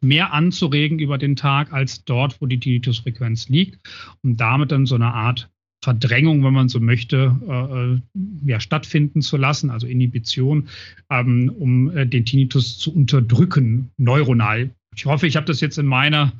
[0.00, 3.78] mehr anzuregen über den Tag als dort, wo die Tinnitusfrequenz liegt
[4.22, 5.48] und damit dann so eine Art
[5.82, 8.00] Verdrängung, wenn man so möchte, äh, äh,
[8.44, 10.68] ja, stattfinden zu lassen, also Inhibition,
[11.10, 14.70] ähm, um äh, den Tinnitus zu unterdrücken, neuronal.
[14.96, 16.32] Ich hoffe, ich habe das jetzt in meiner,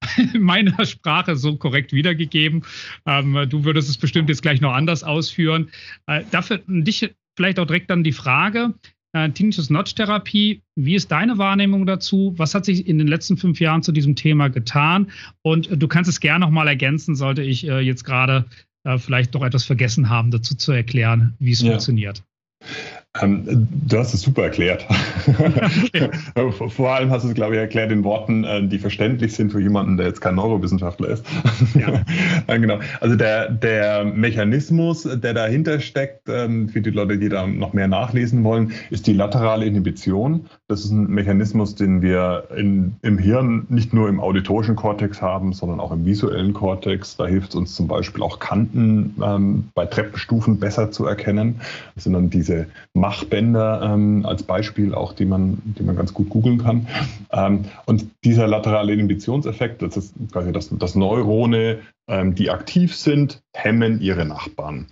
[0.32, 2.64] in meiner Sprache so korrekt wiedergegeben.
[3.04, 5.68] Ähm, du würdest es bestimmt jetzt gleich noch anders ausführen.
[6.06, 8.72] Äh, dafür dich vielleicht auch direkt dann die Frage,
[9.14, 10.62] äh, Tinnitus-Notch-Therapie.
[10.74, 12.34] Wie ist deine Wahrnehmung dazu?
[12.36, 15.10] Was hat sich in den letzten fünf Jahren zu diesem Thema getan?
[15.42, 18.44] Und äh, du kannst es gerne nochmal ergänzen, sollte ich äh, jetzt gerade
[18.82, 21.70] äh, vielleicht doch etwas vergessen haben, dazu zu erklären, wie es ja.
[21.70, 22.22] funktioniert.
[23.22, 24.86] Ähm, du hast es super erklärt.
[25.28, 26.10] Okay.
[26.68, 29.60] Vor allem hast du es, glaube ich, erklärt in Worten, äh, die verständlich sind für
[29.60, 31.24] jemanden, der jetzt kein Neurowissenschaftler ist.
[31.74, 32.02] Ja.
[32.56, 32.80] genau.
[33.00, 37.86] Also der, der Mechanismus, der dahinter steckt, ähm, für die Leute, die da noch mehr
[37.86, 40.46] nachlesen wollen, ist die laterale Inhibition.
[40.66, 45.52] Das ist ein Mechanismus, den wir in, im Hirn nicht nur im auditorischen Kortex haben,
[45.52, 47.18] sondern auch im visuellen Kortex.
[47.18, 51.60] Da hilft es uns zum Beispiel auch Kanten ähm, bei Treppenstufen besser zu erkennen.
[51.94, 56.30] Das sind dann diese Machbänder ähm, als Beispiel auch, die man, die man ganz gut
[56.30, 56.86] googeln kann.
[57.30, 63.42] Ähm, und dieser laterale Inhibitionseffekt, das ist quasi das, das Neurone, ähm, die aktiv sind,
[63.52, 64.86] hemmen ihre Nachbarn.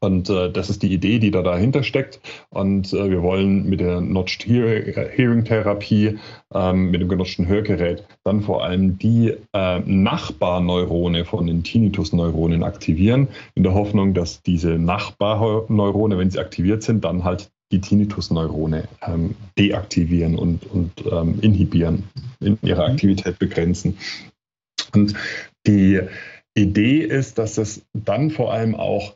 [0.00, 2.20] Und äh, das ist die Idee, die da dahinter steckt.
[2.50, 6.18] Und äh, wir wollen mit der Notched Hearing Therapie,
[6.54, 13.28] ähm, mit dem genotschten Hörgerät, dann vor allem die äh, Nachbarneurone von den Tinnitus-Neuronen aktivieren,
[13.54, 19.34] in der Hoffnung, dass diese Nachbarneurone, wenn sie aktiviert sind, dann halt die Tinnitus-Neurone ähm,
[19.58, 22.04] deaktivieren und, und ähm, inhibieren,
[22.40, 22.92] in ihrer mhm.
[22.92, 23.98] Aktivität begrenzen.
[24.94, 25.14] Und
[25.66, 26.00] die
[26.54, 29.15] Idee ist, dass es dann vor allem auch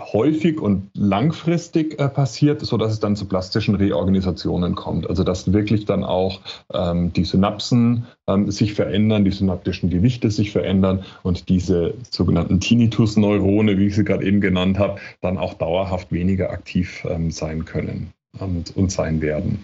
[0.00, 5.08] häufig und langfristig äh, passiert, sodass es dann zu plastischen Reorganisationen kommt.
[5.08, 6.40] Also dass wirklich dann auch
[6.72, 13.78] ähm, die Synapsen ähm, sich verändern, die synaptischen Gewichte sich verändern und diese sogenannten Tinnitus-Neurone,
[13.78, 18.12] wie ich sie gerade eben genannt habe, dann auch dauerhaft weniger aktiv ähm, sein können
[18.38, 19.60] und, und sein werden.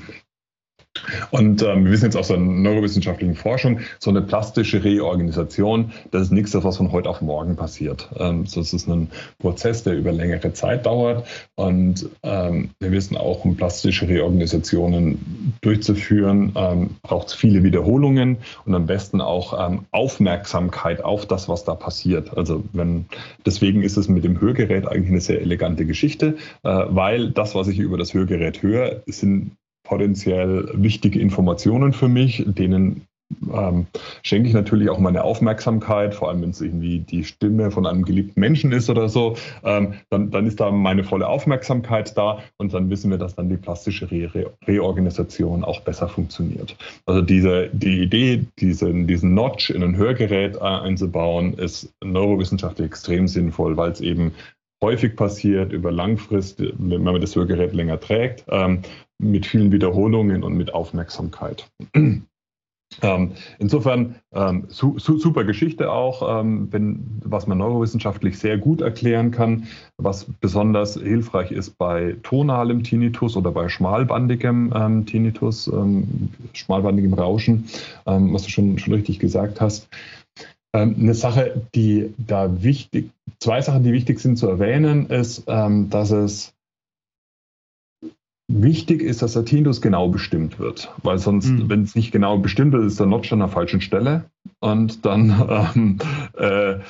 [1.30, 6.32] Und ähm, wir wissen jetzt aus der neurowissenschaftlichen Forschung, so eine plastische Reorganisation, das ist
[6.32, 8.08] nichts, was von heute auf morgen passiert.
[8.16, 11.26] Ähm, das ist ein Prozess, der über längere Zeit dauert.
[11.54, 18.74] Und ähm, wir wissen auch, um plastische Reorganisationen durchzuführen, ähm, braucht es viele Wiederholungen und
[18.74, 22.36] am besten auch ähm, Aufmerksamkeit auf das, was da passiert.
[22.36, 23.06] Also wenn
[23.46, 27.68] deswegen ist es mit dem Hörgerät eigentlich eine sehr elegante Geschichte, äh, weil das, was
[27.68, 29.52] ich über das Hörgerät höre, sind
[29.90, 33.02] potenziell wichtige Informationen für mich, denen
[33.52, 33.86] ähm,
[34.22, 38.04] schenke ich natürlich auch meine Aufmerksamkeit, vor allem wenn es irgendwie die Stimme von einem
[38.04, 42.72] geliebten Menschen ist oder so, ähm, dann, dann ist da meine volle Aufmerksamkeit da und
[42.72, 46.76] dann wissen wir, dass dann die plastische Re Re Reorganisation auch besser funktioniert.
[47.06, 53.26] Also diese, die Idee, diesen, diesen Notch in ein Hörgerät äh, einzubauen, ist neurowissenschaftlich extrem
[53.26, 54.32] sinnvoll, weil es eben
[54.82, 58.82] häufig passiert über Langfrist, wenn man das Hörgerät länger trägt, ähm,
[59.20, 61.70] mit vielen Wiederholungen und mit Aufmerksamkeit.
[63.02, 68.80] Ähm, insofern ähm, su su super Geschichte auch, ähm, wenn, was man neurowissenschaftlich sehr gut
[68.80, 76.30] erklären kann, was besonders hilfreich ist bei tonalem Tinnitus oder bei schmalbandigem ähm, Tinnitus, ähm,
[76.52, 77.66] schmalbandigem Rauschen,
[78.06, 79.88] ähm, was du schon, schon richtig gesagt hast.
[80.72, 83.10] eine Sache, die da wichtig,
[83.40, 86.54] zwei Sachen, die wichtig sind zu erwähnen, ist, dass es
[88.52, 91.68] Wichtig ist, dass der Tintus genau bestimmt wird, weil sonst, mhm.
[91.68, 94.24] wenn es nicht genau bestimmt wird, ist der Notch an der falschen Stelle
[94.58, 95.30] und dann
[95.76, 95.98] ähm,
[96.36, 96.80] äh,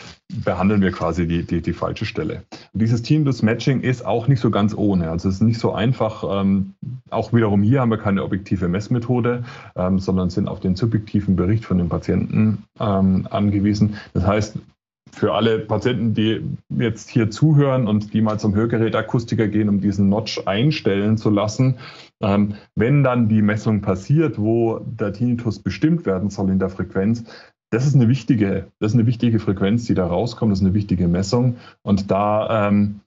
[0.43, 2.45] behandeln wir quasi die, die, die falsche Stelle.
[2.73, 6.25] Und dieses Tintus-Matching ist auch nicht so ganz ohne, also es ist nicht so einfach.
[6.41, 6.73] Ähm,
[7.11, 9.45] auch wiederum hier haben wir keine objektive Messmethode,
[9.77, 13.97] ähm, sondern sind auf den subjektiven Bericht von den Patienten ähm, angewiesen.
[14.15, 14.57] Das heißt,
[15.13, 20.09] für alle Patienten, die jetzt hier zuhören und die mal zum Hörgerätakustiker gehen, um diesen
[20.09, 21.79] Notch einstellen zu lassen,
[22.21, 27.25] ähm, wenn dann die Messung passiert, wo der Tinnitus bestimmt werden soll in der Frequenz,
[27.71, 30.75] das ist eine wichtige, das ist eine wichtige Frequenz, die da rauskommt, das ist eine
[30.75, 31.57] wichtige Messung.
[31.83, 33.01] Und da ähm,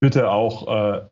[0.00, 1.02] bitte auch äh,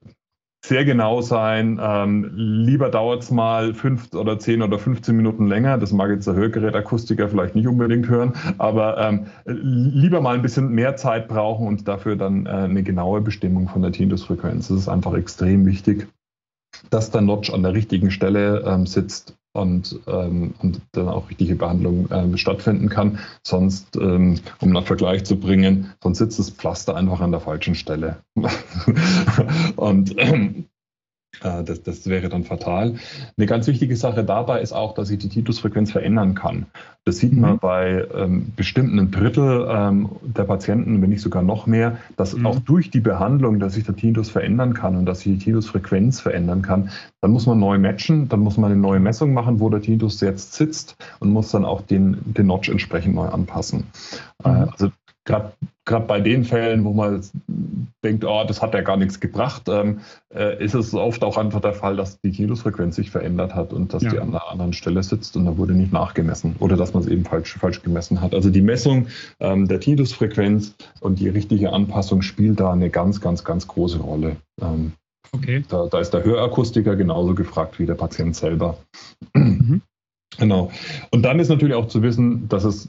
[0.67, 1.79] sehr genau sein.
[1.83, 5.77] Ähm, lieber dauert es mal fünf oder zehn oder 15 Minuten länger.
[5.77, 10.71] Das mag jetzt der Hörgerätakustiker vielleicht nicht unbedingt hören, aber ähm, lieber mal ein bisschen
[10.71, 14.69] mehr Zeit brauchen und dafür dann äh, eine genaue Bestimmung von der Tinnitusfrequenz.
[14.69, 16.09] Das ist einfach extrem wichtig,
[16.89, 21.55] dass der Notch an der richtigen Stelle ähm, sitzt und, ähm, und dann auch richtige
[21.55, 23.21] Behandlung ähm, stattfinden kann.
[23.43, 27.75] Sonst, ähm, um einen Vergleich zu bringen, sonst sitzt das Pflaster einfach an der falschen
[27.75, 28.19] Stelle.
[29.77, 30.74] und ähm, äh,
[31.41, 32.95] das, das, wäre dann fatal.
[33.37, 36.67] Eine ganz wichtige Sache dabei ist auch, dass ich die Titusfrequenz verändern kann.
[37.05, 37.41] Das sieht mhm.
[37.41, 42.47] man bei ähm, bestimmten Drittel ähm, der Patienten, wenn nicht sogar noch mehr, dass mhm.
[42.47, 46.21] auch durch die Behandlung, dass sich der Tinnitus verändern kann und dass sich die Tinnitusfrequenz
[46.21, 46.91] verändern kann.
[47.21, 50.21] Dann muss man neu matchen, dann muss man eine neue Messung machen, wo der Tinnitus
[50.21, 53.85] jetzt sitzt und muss dann auch den, den Notch entsprechend neu anpassen.
[54.43, 54.51] Mhm.
[54.51, 54.91] Äh, also
[55.25, 55.53] gerade
[55.85, 57.23] bei den Fällen, wo man
[58.03, 60.01] denkt, oh, das hat ja gar nichts gebracht, ähm,
[60.35, 63.93] äh, ist es oft auch einfach der Fall, dass die Tinnitusfrequenz sich verändert hat und
[63.93, 64.11] dass ja.
[64.11, 67.09] die an einer anderen Stelle sitzt und da wurde nicht nachgemessen oder dass man es
[67.09, 68.35] eben falsch, falsch gemessen hat.
[68.35, 69.09] Also die Messung
[69.41, 74.37] ähm, der Tinnitusfrequenz und die richtige Anpassung spielt da eine ganz, ganz, ganz große Rolle.
[74.63, 74.93] Ähm,
[75.33, 75.65] okay.
[75.69, 78.79] Da, da, ist der Hörakustiker genauso gefragt wie der Patient selber.
[79.35, 79.83] Mhm.
[80.39, 80.71] Genau.
[81.11, 82.89] Und dann ist natürlich auch zu wissen, dass es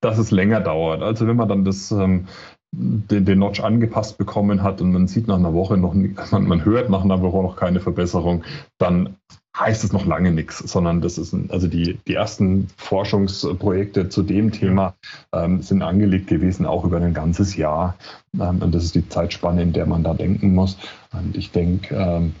[0.00, 1.02] dass es länger dauert.
[1.02, 2.26] Also wenn man dann das, ähm,
[2.72, 5.94] den, den, Notch angepasst bekommen hat und man sieht nach einer Woche noch,
[6.30, 8.44] man, man hört nach einer Woche noch keine Verbesserung,
[8.78, 9.16] dann
[9.58, 14.22] heißt es noch lange nichts, sondern das ist ein, also die, die ersten Forschungsprojekte zu
[14.22, 14.94] dem Thema
[15.32, 17.96] ähm, sind angelegt gewesen, auch über ein ganzes Jahr.
[18.38, 20.78] Ähm, und das ist die Zeitspanne, in der man da denken muss.
[21.12, 22.34] Und ich denke, ähm,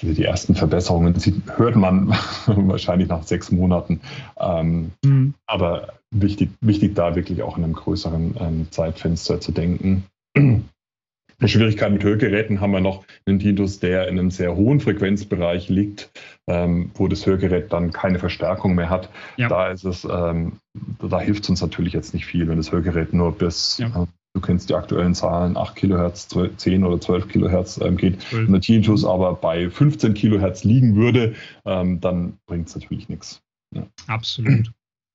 [0.00, 1.14] die ersten Verbesserungen
[1.56, 2.08] hört man
[2.46, 4.00] wahrscheinlich nach sechs Monaten.
[4.38, 5.34] Ähm, mhm.
[5.46, 10.04] Aber wichtig, wichtig da wirklich auch in einem größeren ähm, Zeitfenster zu denken.
[11.42, 15.68] Die Schwierigkeit mit Hörgeräten haben wir noch einen Tinnitus, der in einem sehr hohen Frequenzbereich
[15.68, 16.10] liegt,
[16.46, 19.10] ähm, wo das Hörgerät dann keine Verstärkung mehr hat.
[19.36, 19.48] Ja.
[19.48, 20.58] Da ist es, ähm,
[21.00, 23.88] da hilft es uns natürlich jetzt nicht viel, wenn das Hörgerät nur bis, ja.
[23.88, 28.24] äh, du kennst die aktuellen Zahlen, 8 Kilohertz, 12, 10 oder 12 Kilohertz ähm, geht.
[28.32, 28.44] Cool.
[28.44, 31.34] Wenn der Tinnitus aber bei 15 Kilohertz liegen würde,
[31.64, 33.42] ähm, dann bringt es natürlich nichts.
[33.74, 33.88] Ja.
[34.06, 34.70] Absolut.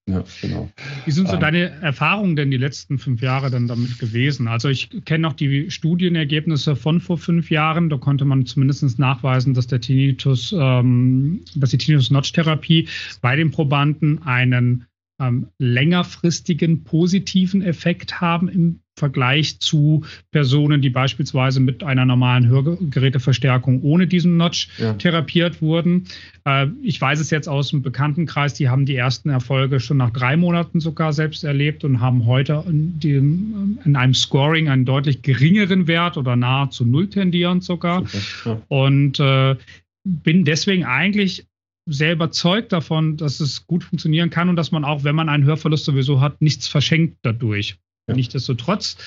[0.09, 0.69] Ja, genau.
[1.03, 4.47] Wie sind so ähm, deine Erfahrungen denn die letzten fünf Jahre dann damit gewesen?
[4.47, 7.89] Also ich kenne noch die Studienergebnisse von vor fünf Jahren.
[7.89, 12.87] Da konnte man zumindest nachweisen, dass der Tinnitus, ähm, dass die Tinnitus-Notch-Therapie
[13.21, 14.85] bei den Probanden einen
[15.19, 23.83] ähm, längerfristigen positiven Effekt haben im Vergleich zu Personen, die beispielsweise mit einer normalen Hörgeräteverstärkung
[23.83, 24.93] ohne diesen Notch ja.
[24.93, 26.05] therapiert wurden.
[26.45, 30.09] Äh, ich weiß es jetzt aus dem Bekanntenkreis, die haben die ersten Erfolge schon nach
[30.09, 35.21] drei Monaten sogar selbst erlebt und haben heute in, dem, in einem Scoring einen deutlich
[35.21, 38.03] geringeren Wert oder nahezu null tendierend sogar.
[38.45, 38.61] Ja.
[38.67, 39.55] Und äh,
[40.03, 41.45] bin deswegen eigentlich
[41.87, 45.45] sehr überzeugt davon, dass es gut funktionieren kann und dass man auch, wenn man einen
[45.45, 47.77] Hörverlust sowieso hat, nichts verschenkt dadurch.
[48.07, 48.15] Ja.
[48.15, 48.97] Nichtsdestotrotz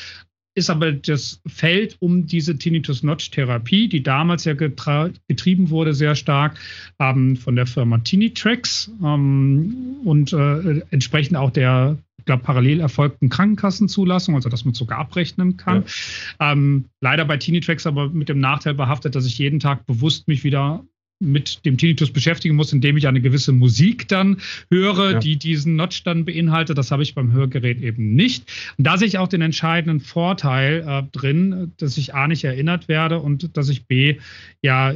[0.55, 6.59] ist aber das Feld um diese Tinnitus-Notch-Therapie, die damals ja getrieben wurde, sehr stark
[6.99, 13.31] ähm, von der Firma Tinitrax ähm, und äh, entsprechend auch der ich glaube, parallel erfolgten
[13.31, 15.85] Krankenkassenzulassung, also dass man sogar abrechnen kann.
[16.39, 16.53] Ja.
[16.53, 20.45] Ähm, leider bei Tinitrax aber mit dem Nachteil behaftet, dass ich jeden Tag bewusst mich
[20.45, 20.85] wieder
[21.21, 24.39] mit dem Tinnitus beschäftigen muss, indem ich eine gewisse Musik dann
[24.71, 25.19] höre, ja.
[25.19, 26.79] die diesen Notch dann beinhaltet.
[26.79, 28.51] Das habe ich beim Hörgerät eben nicht.
[28.79, 32.89] Und da sehe ich auch den entscheidenden Vorteil äh, drin, dass ich A nicht erinnert
[32.89, 34.19] werde und dass ich B
[34.63, 34.95] ja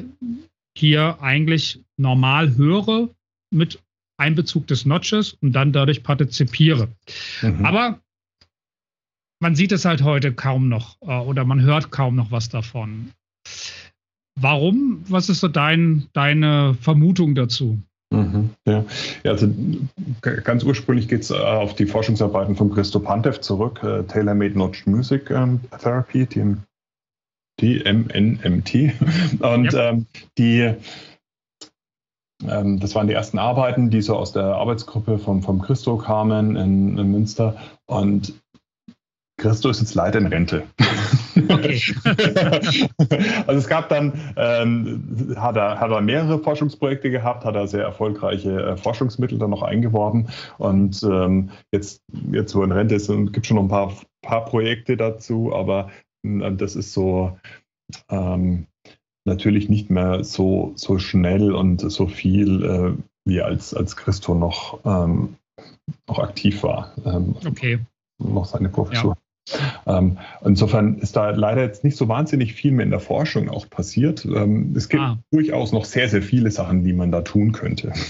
[0.77, 3.11] hier eigentlich normal höre
[3.53, 3.81] mit
[4.16, 6.89] Einbezug des Notches und dann dadurch partizipiere.
[7.43, 7.64] Mhm.
[7.64, 8.01] Aber
[9.41, 13.12] man sieht es halt heute kaum noch äh, oder man hört kaum noch was davon.
[14.41, 15.05] Warum?
[15.09, 17.78] Was ist so dein, deine Vermutung dazu?
[18.14, 18.85] Mhm, ja.
[19.24, 19.49] ja, also
[20.22, 24.87] ganz ursprünglich geht es äh, auf die Forschungsarbeiten von Christo Pantev zurück, äh, Tailor-Made Notched
[24.87, 26.57] Music ähm, Therapy, die
[27.61, 28.74] TMNMT.
[29.41, 29.91] Und ja.
[29.91, 30.07] ähm,
[30.39, 30.74] die,
[32.49, 36.57] ähm, das waren die ersten Arbeiten, die so aus der Arbeitsgruppe vom, vom Christo kamen
[36.57, 37.57] in, in Münster.
[37.87, 38.35] Und
[39.39, 40.62] Christo ist jetzt leider in Rente.
[41.49, 41.80] Okay.
[43.47, 47.84] also es gab dann, ähm, hat, er, hat er mehrere Forschungsprojekte gehabt, hat er sehr
[47.84, 50.28] erfolgreiche äh, Forschungsmittel dann noch eingeworben
[50.59, 53.95] und ähm, jetzt, jetzt wo er in Rente ist, gibt es schon noch ein paar,
[54.22, 55.90] paar Projekte dazu, aber
[56.24, 57.36] äh, das ist so
[58.09, 58.66] ähm,
[59.24, 64.80] natürlich nicht mehr so, so schnell und so viel, äh, wie als, als Christo noch,
[64.84, 65.36] ähm,
[66.09, 66.92] noch aktiv war.
[67.05, 67.78] Ähm, okay.
[68.18, 69.16] Noch seine Professur.
[69.16, 69.24] Ja.
[69.86, 73.68] Ähm, insofern ist da leider jetzt nicht so wahnsinnig viel mehr in der Forschung auch
[73.68, 74.24] passiert.
[74.24, 75.18] Ähm, es gibt ah.
[75.30, 77.92] durchaus noch sehr, sehr viele Sachen, die man da tun könnte.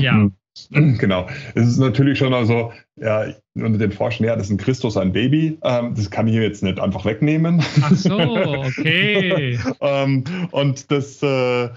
[0.00, 0.30] Ja.
[0.70, 1.28] Genau.
[1.54, 5.12] Es ist natürlich schon also, ja, unter den Forschern, ja, das ist ein Christus, ein
[5.12, 5.58] Baby.
[5.62, 7.62] Ähm, das kann ich jetzt nicht einfach wegnehmen.
[7.82, 9.58] Ach so, okay.
[9.80, 11.68] ähm, und das, äh,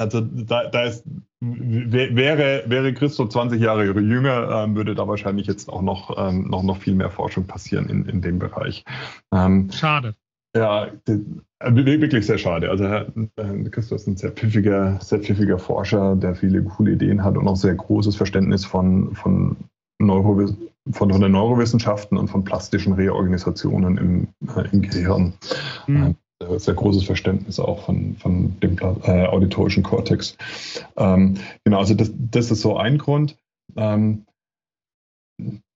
[0.00, 1.04] also da, da ist,
[1.40, 6.62] wäre, wäre Christo 20 Jahre jünger, ähm, würde da wahrscheinlich jetzt auch noch, ähm, noch,
[6.62, 8.84] noch viel mehr Forschung passieren in, in dem Bereich.
[9.32, 10.14] Ähm, schade.
[10.56, 11.18] Ja, äh,
[11.60, 12.70] wirklich sehr schade.
[12.70, 13.12] Also Herr,
[13.70, 17.56] Christo ist ein sehr pfiffiger, sehr pfiffiger Forscher, der viele coole Ideen hat und auch
[17.56, 19.56] sehr großes Verständnis von, von,
[19.98, 20.46] Neuro,
[20.92, 25.34] von, von den Neurowissenschaften und von plastischen Reorganisationen im, äh, im Gehirn.
[25.86, 26.16] Mhm
[26.56, 30.36] sehr großes Verständnis auch von, von dem äh, auditorischen Kortex.
[30.96, 31.34] Ähm,
[31.64, 33.36] genau, also das, das ist so ein Grund.
[33.76, 34.24] Ähm,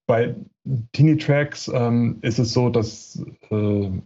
[0.06, 0.34] bei
[0.92, 4.02] Teeny Tracks ähm, ist es so, dass, äh, du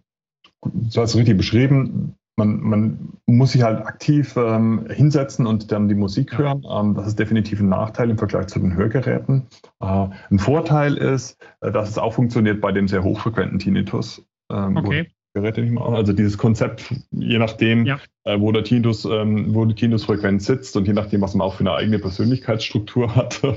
[0.97, 5.97] hast es richtig beschrieben, man, man, muss sich halt aktiv ähm, hinsetzen und dann die
[5.97, 6.65] Musik hören.
[6.71, 9.49] Ähm, das ist definitiv ein Nachteil im Vergleich zu den Hörgeräten.
[9.81, 14.25] Äh, ein Vorteil ist, äh, dass es auch funktioniert bei dem sehr hochfrequenten Tinnitus.
[14.51, 15.11] Ähm, okay.
[15.35, 15.95] Geräte nicht mehr an.
[15.95, 17.99] Also dieses Konzept, je nachdem, ja.
[18.25, 21.55] äh, wo der Tinnitus, ähm, wo die Tinnitusfrequenz sitzt und je nachdem, was man auch
[21.55, 23.55] für eine eigene Persönlichkeitsstruktur hat, da,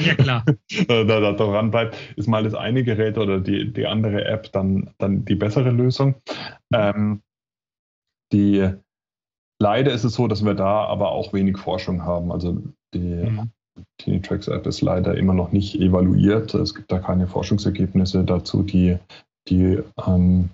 [0.00, 0.44] ja, klar.
[0.88, 4.90] da, da, dran bleibt, ist mal das eine Gerät oder die, die andere App dann,
[4.98, 6.16] dann die bessere Lösung.
[6.72, 7.22] Ähm,
[8.32, 8.68] die
[9.60, 12.32] leider ist es so, dass wir da aber auch wenig Forschung haben.
[12.32, 12.62] Also
[12.92, 13.30] die
[14.08, 14.22] mhm.
[14.22, 16.54] Tracks App ist leider immer noch nicht evaluiert.
[16.54, 18.98] Es gibt da keine Forschungsergebnisse dazu, die,
[19.48, 20.50] die ähm,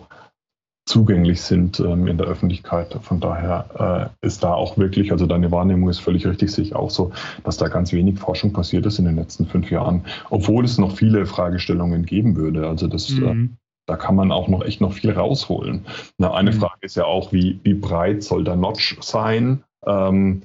[0.90, 2.98] zugänglich sind ähm, in der Öffentlichkeit.
[3.02, 6.74] Von daher äh, ist da auch wirklich, also deine Wahrnehmung ist völlig richtig, sehe ich
[6.74, 7.12] auch so,
[7.44, 10.96] dass da ganz wenig Forschung passiert ist in den letzten fünf Jahren, obwohl es noch
[10.96, 12.68] viele Fragestellungen geben würde.
[12.68, 13.44] Also das, äh, mhm.
[13.44, 13.48] äh,
[13.86, 15.86] da kann man auch noch echt noch viel rausholen.
[16.18, 16.56] Na, eine mhm.
[16.56, 19.62] Frage ist ja auch, wie, wie breit soll der Notch sein?
[19.86, 20.42] Ähm,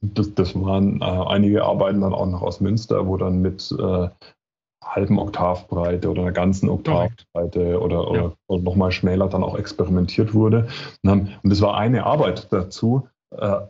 [0.00, 4.08] das, das, waren äh, einige Arbeiten dann auch noch aus Münster, wo dann mit äh,
[4.84, 8.32] halben Oktavbreite oder einer ganzen Oktavbreite oder, ja.
[8.46, 10.68] oder nochmal schmäler dann auch experimentiert wurde.
[11.02, 13.08] Und das war eine Arbeit dazu.
[13.36, 13.60] Äh,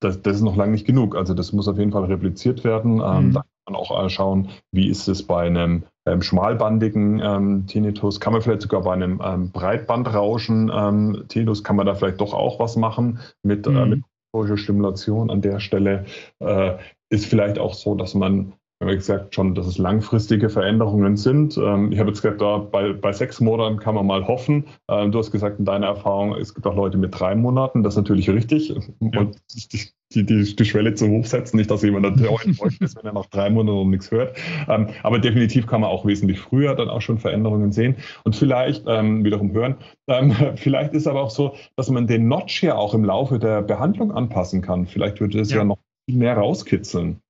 [0.00, 1.16] das, das ist noch lange nicht genug.
[1.16, 3.00] Also das muss auf jeden Fall repliziert werden.
[3.04, 3.32] Ähm, mhm.
[3.32, 8.34] Da kann man auch schauen, wie ist es bei einem ähm, schmalbandigen ähm, Tinnitus, kann
[8.34, 12.60] man vielleicht sogar bei einem ähm, Breitbandrauschen ähm, Tinnitus, kann man da vielleicht doch auch
[12.60, 13.76] was machen mit, mhm.
[13.76, 16.04] äh, mit Stimulation an der Stelle.
[16.40, 16.76] Äh,
[17.10, 21.56] ist vielleicht auch so, dass man haben wir gesagt schon, dass es langfristige Veränderungen sind.
[21.56, 24.64] Ähm, ich habe jetzt gesagt, da bei, bei sechs Monaten kann man mal hoffen.
[24.88, 27.82] Ähm, du hast gesagt, in deiner Erfahrung, es gibt auch Leute mit drei Monaten.
[27.82, 28.68] Das ist natürlich richtig.
[28.68, 29.20] Ja.
[29.20, 32.46] Und die, die, die, die, Schwelle zu hoch setzen, nicht, dass jemand enttäuscht
[32.80, 34.36] ist, wenn er nach drei Monaten noch nichts hört.
[34.68, 38.86] Ähm, aber definitiv kann man auch wesentlich früher dann auch schon Veränderungen sehen und vielleicht
[38.86, 39.76] wiederum hören.
[40.56, 44.12] Vielleicht ist aber auch so, dass man den Notch ja auch im Laufe der Behandlung
[44.12, 44.86] anpassen kann.
[44.86, 45.58] Vielleicht würde es ja.
[45.58, 47.20] ja noch viel mehr rauskitzeln.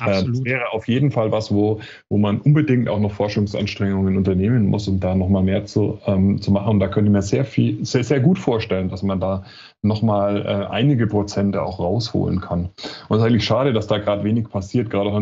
[0.00, 0.36] Äh, Absolut.
[0.36, 4.86] Das wäre auf jeden Fall was, wo, wo man unbedingt auch noch Forschungsanstrengungen unternehmen muss,
[4.86, 6.68] um da nochmal mehr zu, ähm, zu machen.
[6.68, 9.44] Und da könnte ich mir sehr viel, sehr, sehr gut vorstellen, dass man da
[9.82, 12.70] nochmal äh, einige Prozente auch rausholen kann.
[13.08, 15.20] Und es ist eigentlich schade, dass da gerade wenig passiert, gerade auch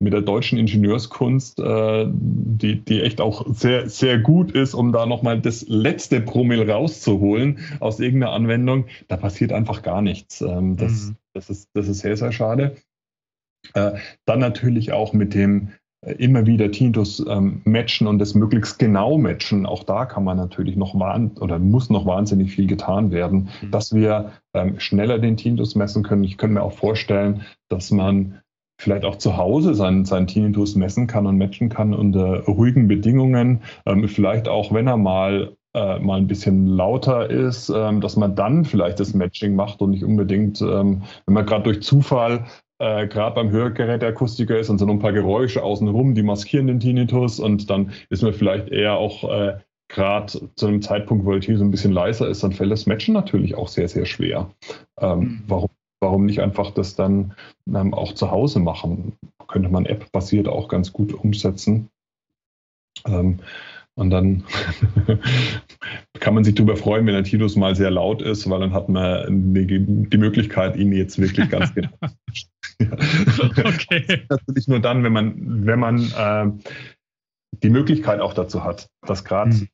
[0.00, 5.06] mit der deutschen Ingenieurskunst, äh, die, die echt auch sehr, sehr gut ist, um da
[5.06, 8.86] nochmal das letzte Promille rauszuholen aus irgendeiner Anwendung.
[9.08, 10.40] Da passiert einfach gar nichts.
[10.40, 11.16] Ähm, das, mhm.
[11.34, 12.76] das, ist, das ist sehr, sehr schade.
[13.74, 13.92] Äh,
[14.24, 19.18] dann natürlich auch mit dem äh, immer wieder Tintus ähm, matchen und das möglichst genau
[19.18, 19.66] matchen.
[19.66, 23.70] Auch da kann man natürlich noch oder muss noch wahnsinnig viel getan werden, mhm.
[23.70, 26.24] dass wir ähm, schneller den Tintus messen können.
[26.24, 28.40] Ich könnte mir auch vorstellen, dass man
[28.80, 33.62] vielleicht auch zu Hause seinen, seinen Tinnitus messen kann und matchen kann unter ruhigen Bedingungen.
[33.86, 38.34] Ähm, vielleicht auch, wenn er mal äh, mal ein bisschen lauter ist, ähm, dass man
[38.34, 42.46] dann vielleicht das Matching macht und nicht unbedingt, ähm, wenn man gerade durch Zufall
[42.78, 46.66] äh, gerade beim Hörgerät der Akustiker ist und so ein paar Geräusche außenrum, die maskieren
[46.66, 49.58] den Tinnitus und dann ist man vielleicht eher auch äh,
[49.88, 53.14] gerade zu einem Zeitpunkt, wo der Tinnitus ein bisschen leiser ist, dann fällt das Matchen
[53.14, 54.50] natürlich auch sehr, sehr schwer.
[54.98, 55.42] Ähm, mhm.
[55.46, 55.70] warum,
[56.00, 57.34] warum nicht einfach das dann
[57.66, 59.14] ähm, auch zu Hause machen?
[59.48, 61.88] Könnte man App-basiert auch ganz gut umsetzen.
[63.06, 63.40] Ähm,
[63.98, 64.44] und dann
[66.20, 68.88] kann man sich darüber freuen, wenn der Tinnitus mal sehr laut ist, weil dann hat
[68.88, 71.90] man die, Möglichkeit, ihn jetzt wirklich ganz genau.
[72.80, 74.22] okay.
[74.28, 76.46] Natürlich nur dann, wenn man, wenn man äh,
[77.64, 79.68] die Möglichkeit auch dazu hat, dass gerade hm.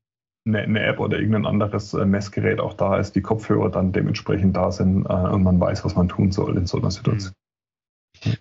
[0.46, 4.56] eine, eine, App oder irgendein anderes äh, Messgerät auch da ist, die Kopfhörer dann dementsprechend
[4.56, 7.32] da sind äh, und man weiß, was man tun soll in so einer Situation.
[7.32, 7.43] Hm.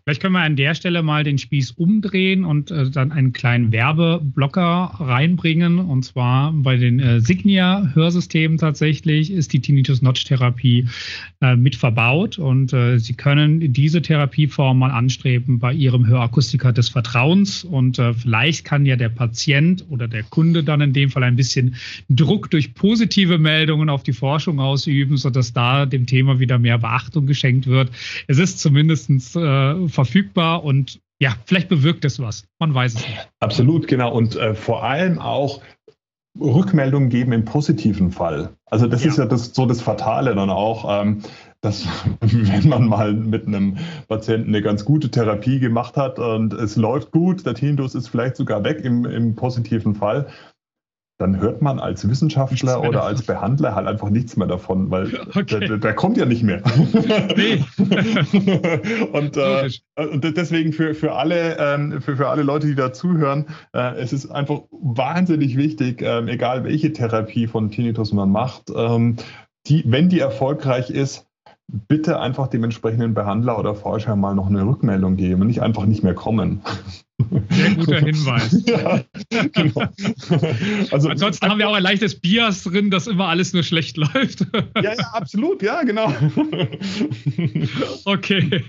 [0.04, 3.72] Vielleicht können wir an der Stelle mal den Spieß umdrehen und äh, dann einen kleinen
[3.72, 5.80] Werbeblocker reinbringen.
[5.80, 10.88] Und zwar bei den äh, Signia-Hörsystemen tatsächlich ist die Tinnitus-Notch-Therapie
[11.42, 12.38] äh, mit verbaut.
[12.38, 17.64] Und äh, Sie können diese Therapieform mal anstreben bei Ihrem Hörakustiker des Vertrauens.
[17.64, 21.36] Und äh, vielleicht kann ja der Patient oder der Kunde dann in dem Fall ein
[21.36, 21.76] bisschen
[22.10, 27.26] Druck durch positive Meldungen auf die Forschung ausüben, sodass da dem Thema wieder mehr Beachtung
[27.26, 27.92] geschenkt wird.
[28.28, 32.46] Es ist zumindest äh, verfügbar und ja, vielleicht bewirkt es was.
[32.60, 33.30] Man weiß es nicht.
[33.40, 34.14] Absolut, genau.
[34.14, 35.62] Und äh, vor allem auch
[36.40, 38.50] Rückmeldungen geben im positiven Fall.
[38.66, 39.10] Also das ja.
[39.10, 41.22] ist ja das, so das Fatale dann auch, ähm,
[41.62, 41.88] dass
[42.22, 47.12] wenn man mal mit einem Patienten eine ganz gute Therapie gemacht hat und es läuft
[47.12, 50.28] gut, der Tinnitus ist vielleicht sogar weg im, im positiven Fall,
[51.24, 53.08] dann hört man als Wissenschaftler oder davon.
[53.08, 55.68] als Behandler halt einfach nichts mehr davon, weil okay.
[55.68, 56.62] der, der, kommt ja nicht mehr.
[57.36, 57.64] Nee.
[59.14, 63.48] und, äh, und, deswegen für, für, alle, ähm, für, für alle Leute, die da zuhören,
[63.74, 69.16] äh, es ist einfach wahnsinnig wichtig, äh, egal welche Therapie von Tinnitus man macht, ähm,
[69.68, 71.26] die, wenn die erfolgreich ist,
[71.68, 75.86] bitte einfach dem entsprechenden Behandler oder Forscher mal noch eine Rückmeldung geben und nicht einfach
[75.86, 76.62] nicht mehr kommen.
[77.50, 78.64] Sehr guter Hinweis.
[78.66, 79.88] ja, genau.
[80.92, 84.46] also, Ansonsten haben wir auch ein leichtes Bias drin, dass immer alles nur schlecht läuft.
[84.76, 86.14] ja, ja, absolut, ja, genau.
[88.06, 88.64] okay.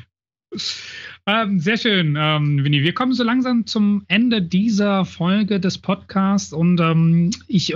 [1.27, 2.83] Ähm, sehr schön, ähm, Winnie.
[2.83, 7.75] Wir kommen so langsam zum Ende dieser Folge des Podcasts und ähm, ich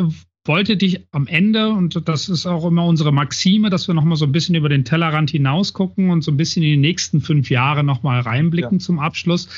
[0.48, 4.24] wollte dich am Ende, und das ist auch immer unsere Maxime, dass wir nochmal so
[4.24, 7.50] ein bisschen über den Tellerrand hinaus gucken und so ein bisschen in die nächsten fünf
[7.50, 8.84] Jahre nochmal reinblicken ja.
[8.84, 9.48] zum Abschluss.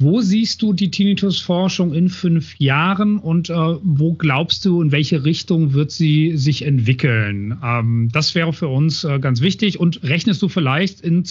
[0.00, 5.24] Wo siehst du die Tinnitus-Forschung in fünf Jahren und äh, wo glaubst du, in welche
[5.24, 7.58] Richtung wird sie sich entwickeln?
[7.64, 9.80] Ähm, das wäre für uns äh, ganz wichtig.
[9.80, 11.24] Und rechnest du vielleicht in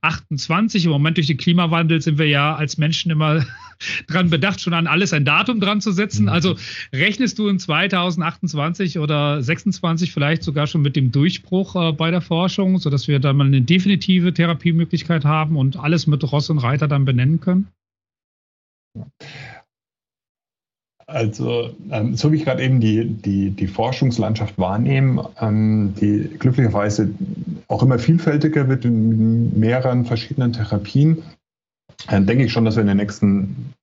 [0.00, 3.44] 2028, im Moment durch den Klimawandel sind wir ja als Menschen immer
[4.06, 6.24] dran bedacht, schon an alles ein Datum dran zu setzen.
[6.24, 6.28] Mhm.
[6.30, 6.56] Also
[6.92, 12.20] rechnest du in 2028 oder 26 vielleicht sogar schon mit dem Durchbruch äh, bei der
[12.20, 16.88] Forschung, sodass wir dann mal eine definitive Therapiemöglichkeit haben und alles mit Ross und Reiter
[16.88, 17.68] dann benennen können?
[21.10, 27.10] Also, ähm, so wie ich gerade eben die, die, die Forschungslandschaft wahrnehme, ähm, die glücklicherweise
[27.66, 31.24] auch immer vielfältiger wird in mehreren verschiedenen Therapien,
[32.08, 33.74] dann denke ich schon, dass wir in den nächsten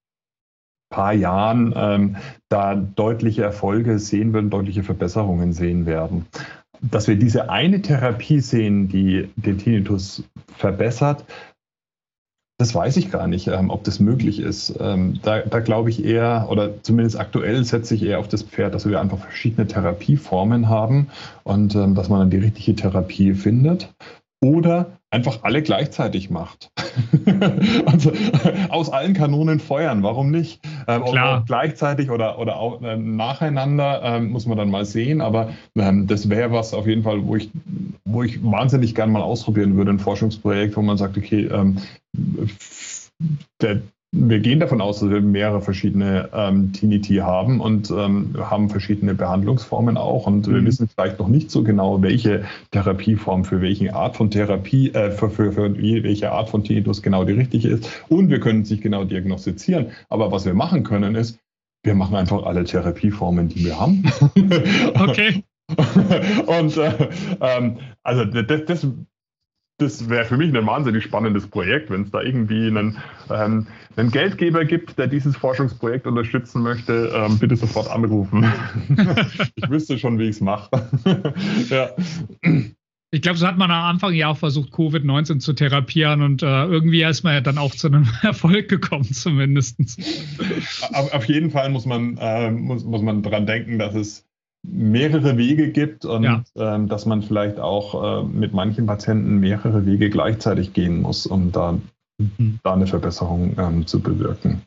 [0.89, 2.15] paar Jahren ähm,
[2.47, 6.27] da deutliche Erfolge sehen werden, deutliche Verbesserungen sehen werden.
[6.79, 10.23] Dass wir diese eine Therapie sehen, die den Tinnitus
[10.55, 11.25] verbessert,
[12.57, 14.73] das weiß ich gar nicht, ähm, ob das möglich ist.
[14.79, 18.73] Ähm, da, da glaube ich eher, oder zumindest aktuell setze ich eher auf das Pferd,
[18.73, 21.09] dass wir einfach verschiedene Therapieformen haben
[21.43, 23.93] und ähm, dass man dann die richtige Therapie findet.
[24.39, 26.71] Oder einfach alle gleichzeitig macht.
[27.85, 28.11] also
[28.69, 30.59] aus allen Kanonen feuern, warum nicht?
[30.87, 31.43] Ähm, Klar.
[31.45, 36.29] gleichzeitig oder, oder auch, äh, nacheinander ähm, muss man dann mal sehen, aber ähm, das
[36.29, 37.49] wäre was auf jeden Fall, wo ich,
[38.05, 41.77] wo ich wahnsinnig gern mal ausprobieren würde, ein Forschungsprojekt, wo man sagt, okay, ähm,
[43.61, 43.81] der,
[44.11, 49.13] wir gehen davon aus, dass wir mehrere verschiedene ähm, Tinnitti haben und ähm, haben verschiedene
[49.13, 50.27] Behandlungsformen auch.
[50.27, 50.55] Und mhm.
[50.55, 55.11] wir wissen vielleicht noch nicht so genau, welche Therapieform für welche Art von Therapie, äh,
[55.11, 57.89] für, für, für welche Art von Tinnitus genau die richtige ist.
[58.07, 59.87] Und wir können es nicht genau diagnostizieren.
[60.09, 61.39] Aber was wir machen können, ist,
[61.83, 64.03] wir machen einfach alle Therapieformen, die wir haben.
[64.99, 65.43] okay.
[66.47, 67.09] und äh,
[67.41, 68.87] ähm, also das, das
[69.77, 72.97] das wäre für mich ein wahnsinnig spannendes Projekt, wenn es da irgendwie einen,
[73.29, 78.51] ähm, einen, Geldgeber gibt, der dieses Forschungsprojekt unterstützen möchte, ähm, bitte sofort anrufen.
[79.55, 80.69] ich wüsste schon, wie ich es mache.
[81.69, 81.89] ja.
[83.11, 86.65] Ich glaube, so hat man am Anfang ja auch versucht, Covid-19 zu therapieren und äh,
[86.65, 89.79] irgendwie ist man ja dann auch zu einem Erfolg gekommen, zumindest.
[90.91, 94.26] Auf, auf jeden Fall muss man, äh, muss, muss man dran denken, dass es
[94.69, 96.43] mehrere Wege gibt und ja.
[96.55, 101.51] ähm, dass man vielleicht auch äh, mit manchen Patienten mehrere Wege gleichzeitig gehen muss, um
[101.51, 101.77] da,
[102.17, 102.59] mhm.
[102.63, 104.61] da eine Verbesserung ähm, zu bewirken.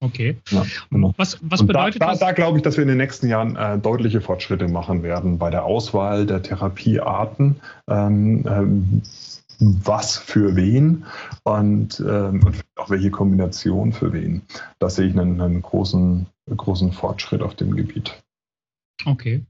[0.00, 0.36] Okay.
[0.50, 1.12] Ja, genau.
[1.16, 2.20] Was, was bedeutet da, das?
[2.20, 5.38] Da, da glaube ich, dass wir in den nächsten Jahren äh, deutliche Fortschritte machen werden
[5.38, 7.56] bei der Auswahl der Therapiearten.
[7.88, 9.02] Ähm, ähm,
[9.60, 11.04] was für wen
[11.42, 14.42] und, ähm, und auch welche Kombination für wen.
[14.78, 18.22] Da sehe ich einen, einen großen, großen Fortschritt auf dem Gebiet.
[19.04, 19.44] Okay.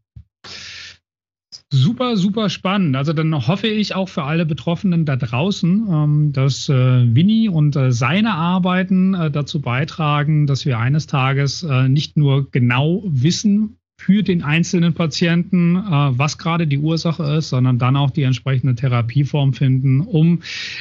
[1.71, 2.97] Super, super spannend.
[2.97, 6.75] Also dann hoffe ich auch für alle Betroffenen da draußen, ähm, dass äh,
[7.15, 13.03] Winnie und äh, seine Arbeiten äh, dazu beitragen, dass wir eines Tages nicht nur genau
[13.05, 18.75] wissen, für den einzelnen Patienten, was gerade die Ursache ist, sondern dann auch die entsprechende
[18.75, 20.41] Therapieform finden, um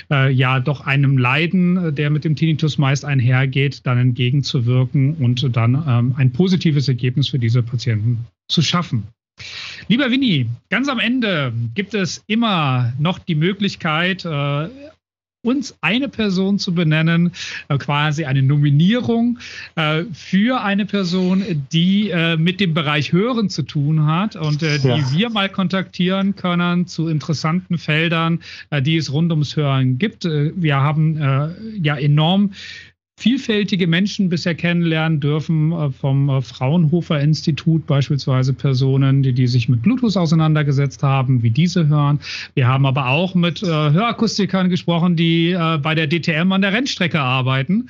[0.10, 6.16] ja doch einem Leiden, der mit dem Tinnitus meist einhergeht, dann entgegenzuwirken und dann ähm,
[6.18, 9.08] ein positives Ergebnis für diese Patienten zu schaffen.
[9.88, 14.70] Lieber Winnie, ganz am Ende gibt es immer noch die Möglichkeit, äh,
[15.44, 17.32] uns eine Person zu benennen,
[17.70, 19.40] äh, quasi eine Nominierung
[19.76, 24.80] äh, für eine Person, die äh, mit dem Bereich Hören zu tun hat und äh,
[24.80, 25.12] die ja.
[25.14, 28.40] wir mal kontaktieren können zu interessanten Feldern,
[28.82, 30.26] die es rund ums Hören gibt.
[30.26, 32.52] wir haben ja enorm
[33.20, 39.68] vielfältige Menschen bisher kennenlernen dürfen, äh, vom äh, Fraunhofer Institut beispielsweise Personen, die, die sich
[39.68, 42.20] mit Bluetooth auseinandergesetzt haben, wie diese hören.
[42.54, 46.74] Wir haben aber auch mit äh, Hörakustikern gesprochen, die äh, bei der DTM an der
[46.74, 47.90] Rennstrecke arbeiten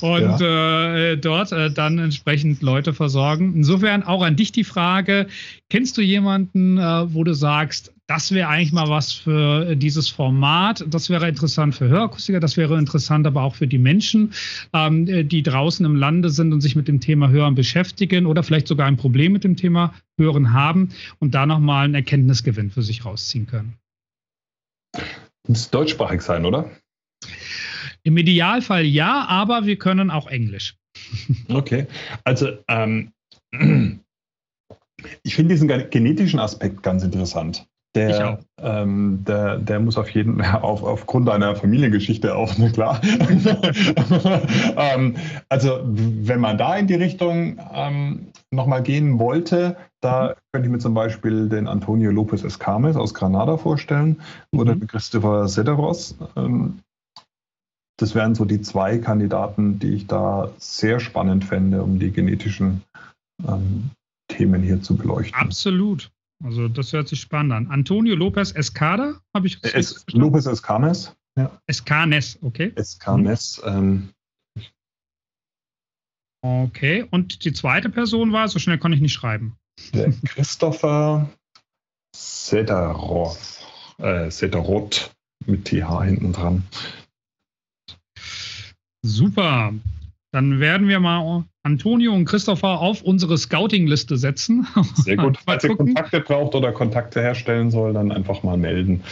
[0.00, 1.12] und ja.
[1.12, 3.54] äh, dort dann entsprechend Leute versorgen.
[3.56, 5.26] Insofern auch an dich die Frage,
[5.70, 10.82] kennst du jemanden, wo du sagst, das wäre eigentlich mal was für dieses Format.
[10.88, 14.32] Das wäre interessant für Hörakustiker, das wäre interessant aber auch für die Menschen,
[14.72, 18.66] ähm, die draußen im Lande sind und sich mit dem Thema Hören beschäftigen oder vielleicht
[18.66, 20.88] sogar ein Problem mit dem Thema Hören haben
[21.18, 23.74] und da nochmal einen Erkenntnisgewinn für sich rausziehen können.
[25.46, 26.70] Muss deutschsprachig sein, oder?
[28.04, 30.76] Im Idealfall ja, aber wir können auch Englisch.
[31.48, 31.86] Okay,
[32.24, 33.12] also ähm,
[35.22, 37.66] ich finde diesen genetischen Aspekt ganz interessant.
[38.06, 43.00] Der, ähm, der, der muss auf jeden Fall auf, aufgrund einer Familiengeschichte auch, ne, klar.
[44.76, 45.16] ähm,
[45.48, 50.78] also, wenn man da in die Richtung ähm, nochmal gehen wollte, da könnte ich mir
[50.78, 54.20] zum Beispiel den Antonio Lopez Escames aus Granada vorstellen
[54.52, 54.60] mhm.
[54.60, 56.16] oder Christopher Sederos.
[56.36, 56.80] Ähm,
[57.98, 62.82] das wären so die zwei Kandidaten, die ich da sehr spannend fände, um die genetischen
[63.46, 63.90] ähm,
[64.28, 65.38] Themen hier zu beleuchten.
[65.38, 66.10] Absolut.
[66.42, 67.66] Also das hört sich spannend an.
[67.70, 71.16] Antonio Lopez Escada, habe ich es, Lopez Escanes.
[71.36, 71.60] Ja.
[71.66, 72.72] Escanes, okay.
[72.76, 73.60] Escanes.
[73.64, 74.10] Ähm.
[76.42, 79.56] Okay, und die zweite Person war, so schnell konnte ich nicht schreiben.
[79.92, 81.28] Der Christopher
[82.14, 83.60] Sederoth,
[83.98, 85.14] äh, Sederoth
[85.46, 86.62] mit TH hinten dran.
[89.02, 89.74] Super.
[90.30, 94.66] Dann werden wir mal Antonio und Christopher auf unsere Scouting-Liste setzen.
[94.94, 95.38] Sehr gut.
[95.44, 99.02] Falls ihr Kontakte braucht oder Kontakte herstellen soll, dann einfach mal melden.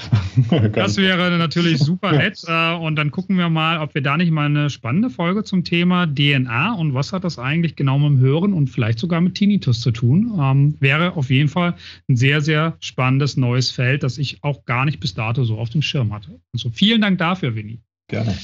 [0.72, 2.42] das wäre natürlich super nett.
[2.46, 5.64] Äh, und dann gucken wir mal, ob wir da nicht mal eine spannende Folge zum
[5.64, 9.34] Thema DNA und was hat das eigentlich genau mit dem Hören und vielleicht sogar mit
[9.34, 10.38] Tinnitus zu tun.
[10.40, 11.74] Ähm, wäre auf jeden Fall
[12.08, 15.68] ein sehr, sehr spannendes neues Feld, das ich auch gar nicht bis dato so auf
[15.70, 16.40] dem Schirm hatte.
[16.54, 17.80] Also vielen Dank dafür, Winnie.
[18.08, 18.36] Gerne.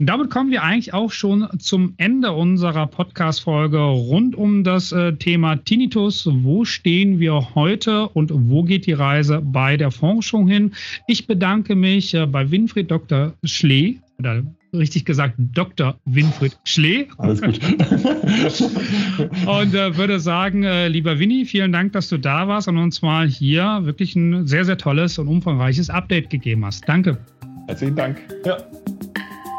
[0.00, 5.14] Und damit kommen wir eigentlich auch schon zum Ende unserer Podcast-Folge rund um das äh,
[5.14, 6.28] Thema Tinnitus.
[6.30, 10.72] Wo stehen wir heute und wo geht die Reise bei der Forschung hin?
[11.08, 13.32] Ich bedanke mich äh, bei Winfried Dr.
[13.42, 15.98] Schlee, oder richtig gesagt Dr.
[16.04, 17.08] Winfried Schlee.
[17.16, 17.58] Alles gut.
[19.48, 23.02] und äh, würde sagen, äh, lieber Winnie, vielen Dank, dass du da warst und uns
[23.02, 26.88] mal hier wirklich ein sehr, sehr tolles und umfangreiches Update gegeben hast.
[26.88, 27.18] Danke.
[27.66, 28.20] Herzlichen Dank.
[28.46, 28.58] Ja.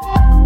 [0.02, 0.39] Bye.